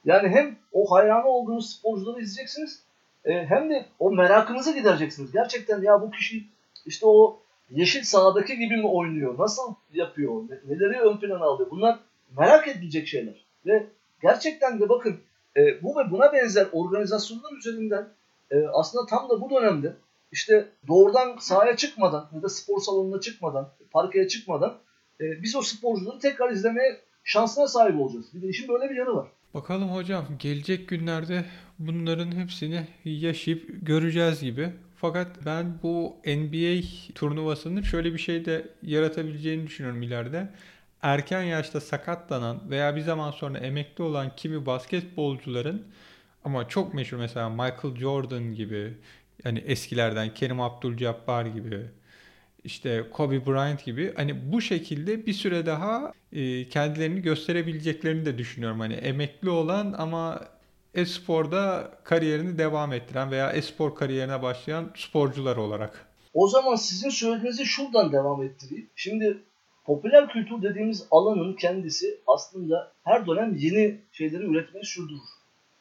[0.07, 2.82] Yani hem o hayranı olduğunuz sporcuları izleyeceksiniz
[3.24, 5.32] e, hem de o merakınızı gidereceksiniz.
[5.32, 6.44] Gerçekten ya bu kişi
[6.86, 7.40] işte o
[7.70, 9.38] yeşil sahadaki gibi mi oynuyor?
[9.38, 10.42] Nasıl yapıyor?
[10.68, 11.70] Neleri ön plana alıyor?
[11.70, 11.98] Bunlar
[12.38, 13.44] merak edilecek şeyler.
[13.66, 13.86] Ve
[14.22, 15.16] gerçekten de bakın
[15.57, 18.09] e, bu ve buna benzer organizasyonlar üzerinden
[18.50, 19.92] e, aslında tam da bu dönemde
[20.32, 24.74] işte doğrudan sahaya çıkmadan ya da spor salonuna çıkmadan, parkeye çıkmadan
[25.20, 28.26] biz o sporcuları tekrar izlemeye şansına sahip olacağız.
[28.34, 29.28] Bir de işin böyle bir yanı var.
[29.57, 31.44] Bakalım hocam gelecek günlerde
[31.78, 34.72] bunların hepsini yaşayıp göreceğiz gibi.
[34.96, 40.48] Fakat ben bu NBA turnuvasının şöyle bir şey de yaratabileceğini düşünüyorum ileride.
[41.02, 45.86] Erken yaşta sakatlanan veya bir zaman sonra emekli olan kimi basketbolcuların
[46.44, 48.94] ama çok meşhur mesela Michael Jordan gibi
[49.44, 51.86] yani eskilerden Kerim Abdul-Jabbar gibi
[52.66, 58.80] işte Kobe Bryant gibi hani bu şekilde bir süre daha e, kendilerini gösterebileceklerini de düşünüyorum.
[58.80, 60.40] Hani emekli olan ama
[60.94, 66.06] e-sporda kariyerini devam ettiren veya e-spor kariyerine başlayan sporcular olarak.
[66.34, 68.90] O zaman sizin söylediğinizi şuradan devam ettireyim.
[68.96, 69.38] Şimdi
[69.84, 75.20] popüler kültür dediğimiz alanın kendisi aslında her dönem yeni şeyleri üretmeyi sürdürür.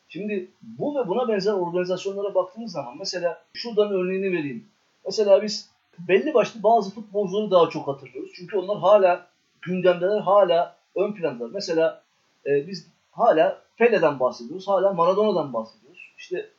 [0.09, 4.65] Şimdi bu ve buna benzer organizasyonlara baktığımız zaman mesela şuradan örneğini vereyim.
[5.05, 5.69] Mesela biz
[5.99, 8.31] belli başlı bazı futbolcuları daha çok hatırlıyoruz.
[8.35, 9.27] Çünkü onlar hala
[9.61, 11.49] gündemdeler, hala ön plandalar.
[11.53, 12.01] Mesela
[12.45, 16.11] e, biz hala Pele'den bahsediyoruz, hala Maradona'dan bahsediyoruz.
[16.17, 16.49] İşte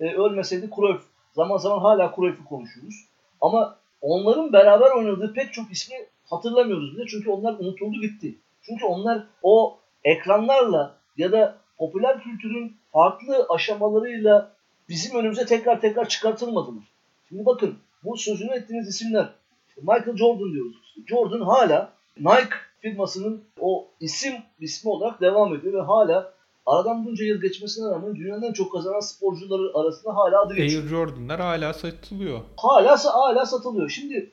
[0.00, 1.02] e, ölmeseydi Cruyff,
[1.34, 3.04] zaman zaman hala Cruyff'u konuşuyoruz.
[3.40, 5.96] Ama onların beraber oynadığı pek çok ismi
[6.30, 7.06] hatırlamıyoruz bile.
[7.06, 8.34] Çünkü onlar unutuldu gitti.
[8.62, 14.52] Çünkü onlar o ekranlarla ya da popüler kültürün farklı aşamalarıyla
[14.88, 16.84] bizim önümüze tekrar tekrar çıkartılmadılar.
[17.28, 19.28] Şimdi bakın bu sözünü ettiğiniz isimler
[19.68, 20.76] işte Michael Jordan diyoruz.
[20.84, 26.32] İşte Jordan hala Nike firmasının o isim ismi olarak devam ediyor ve hala
[26.66, 30.82] aradan bunca yıl geçmesine rağmen dünyanın en çok kazanan sporcuları arasında hala adı geçiyor.
[30.82, 32.40] Air Jordan'lar hala satılıyor.
[32.56, 33.88] Hala hala satılıyor.
[33.88, 34.30] Şimdi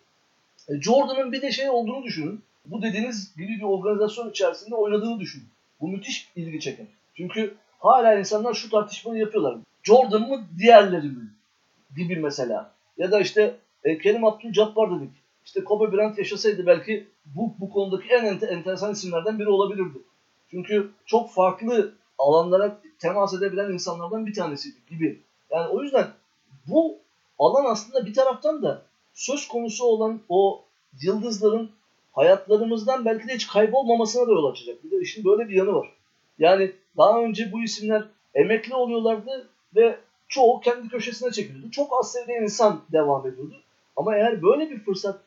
[0.70, 2.44] e, Jordan'ın bir de şey olduğunu düşünün.
[2.66, 5.48] Bu dediğiniz gibi bir organizasyon içerisinde oynadığını düşünün.
[5.82, 6.86] Bu müthiş ilgi çeker.
[7.18, 9.58] Çünkü hala insanlar şu tartışmayı yapıyorlar.
[9.84, 11.30] Jordan mı diğerleri mi?
[11.96, 12.72] Gibi mesela.
[12.98, 15.14] Ya da işte e, Kerim Abdülcabbar dedik.
[15.46, 19.98] İşte Kobe Bryant yaşasaydı belki bu, bu konudaki en ente, enteresan isimlerden biri olabilirdi.
[20.52, 25.22] Çünkü çok farklı alanlara temas edebilen insanlardan bir tanesiydi gibi.
[25.52, 26.08] Yani o yüzden
[26.68, 26.98] bu
[27.40, 28.82] alan aslında bir taraftan da
[29.14, 30.64] söz konusu olan o
[31.02, 31.72] yıldızların
[32.12, 34.84] hayatlarımızdan belki de hiç kaybolmamasına da yol açacak.
[34.84, 35.94] Bir de işin böyle bir yanı var.
[36.40, 41.72] Yani daha önce bu isimler emekli oluyorlardı ve çoğu kendi köşesine çekiliyordu.
[41.72, 43.56] Çok az sayıda insan devam ediyordu.
[43.96, 45.22] Ama eğer böyle bir fırsat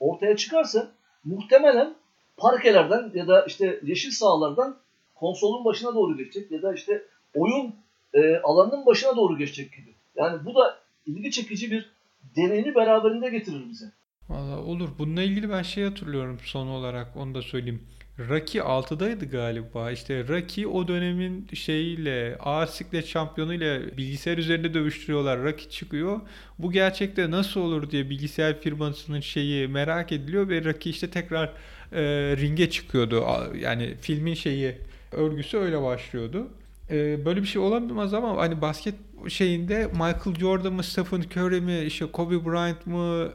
[0.00, 0.90] ortaya çıkarsa
[1.24, 1.94] muhtemelen
[2.36, 4.76] parkelerden ya da işte yeşil sahalardan
[5.14, 7.02] konsolun başına doğru geçecek ya da işte
[7.34, 7.74] oyun
[8.14, 9.94] e, alanının başına doğru geçecek gibi.
[10.16, 11.90] Yani bu da ilgi çekici bir
[12.36, 13.86] deneyimi beraberinde getirir bize.
[14.28, 14.88] Valla olur.
[14.98, 17.88] Bununla ilgili ben şey hatırlıyorum son olarak onu da söyleyeyim.
[18.18, 19.90] Rocky 6'daydı galiba.
[19.90, 25.42] İşte Rocky o dönemin şeyiyle ağır siklet şampiyonuyla bilgisayar üzerinde dövüştürüyorlar.
[25.42, 26.20] Rocky çıkıyor.
[26.58, 31.52] Bu gerçekte nasıl olur diye bilgisayar firmasının şeyi merak ediliyor ve Rocky işte tekrar
[31.92, 32.02] e,
[32.36, 33.24] ringe çıkıyordu.
[33.60, 34.76] Yani filmin şeyi
[35.12, 36.48] örgüsü öyle başlıyordu.
[36.90, 38.94] E, böyle bir şey olamaz ama hani basket
[39.28, 43.32] şeyinde Michael Jordan mı, Stephen Curry mi, işte Kobe Bryant mı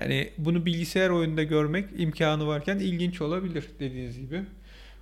[0.00, 4.42] yani bunu bilgisayar oyununda görmek imkanı varken ilginç olabilir dediğiniz gibi.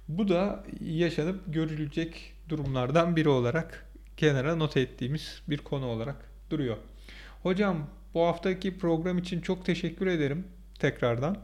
[0.09, 3.87] Bu da yaşanıp görülecek durumlardan biri olarak
[4.17, 6.17] kenara not ettiğimiz bir konu olarak
[6.51, 6.77] duruyor.
[7.43, 10.47] Hocam bu haftaki program için çok teşekkür ederim
[10.79, 11.37] tekrardan.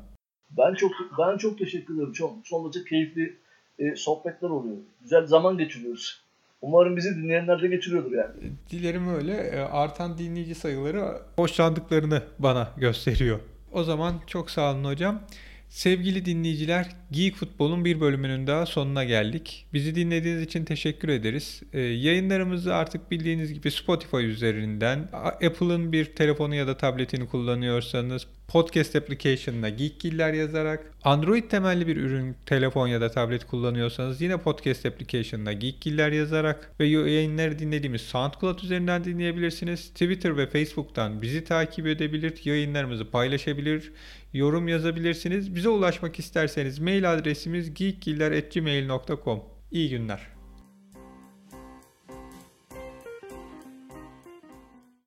[0.50, 2.12] Ben çok ben çok teşekkür ederim.
[2.12, 3.38] Çok son derece keyifli
[3.78, 4.76] e, sohbetler oluyor.
[5.00, 6.21] Güzel zaman geçiriyoruz.
[6.62, 8.52] Umarım bizi dinleyenler de geçiriyordur yani.
[8.70, 9.32] Dilerim öyle.
[9.32, 13.40] E, artan dinleyici sayıları hoşlandıklarını bana gösteriyor.
[13.72, 15.22] O zaman çok sağ olun hocam.
[15.68, 19.66] Sevgili dinleyiciler, Geek Futbol'un bir bölümünün daha sonuna geldik.
[19.72, 21.62] Bizi dinlediğiniz için teşekkür ederiz.
[21.72, 28.97] Ee, yayınlarımızı artık bildiğiniz gibi Spotify üzerinden, Apple'ın bir telefonu ya da tabletini kullanıyorsanız podcast
[28.97, 35.53] application'ına Geekgiller yazarak, Android temelli bir ürün, telefon ya da tablet kullanıyorsanız yine podcast application'ına
[35.53, 39.88] Geekgiller yazarak ve yayınları dinlediğimiz SoundCloud üzerinden dinleyebilirsiniz.
[39.88, 43.93] Twitter ve Facebook'tan bizi takip edebilir, yayınlarımızı paylaşabilir,
[44.32, 45.55] yorum yazabilirsiniz.
[45.55, 50.31] Bize ulaşmak isterseniz mail adresimiz geekgiller.gmail.com İyi günler.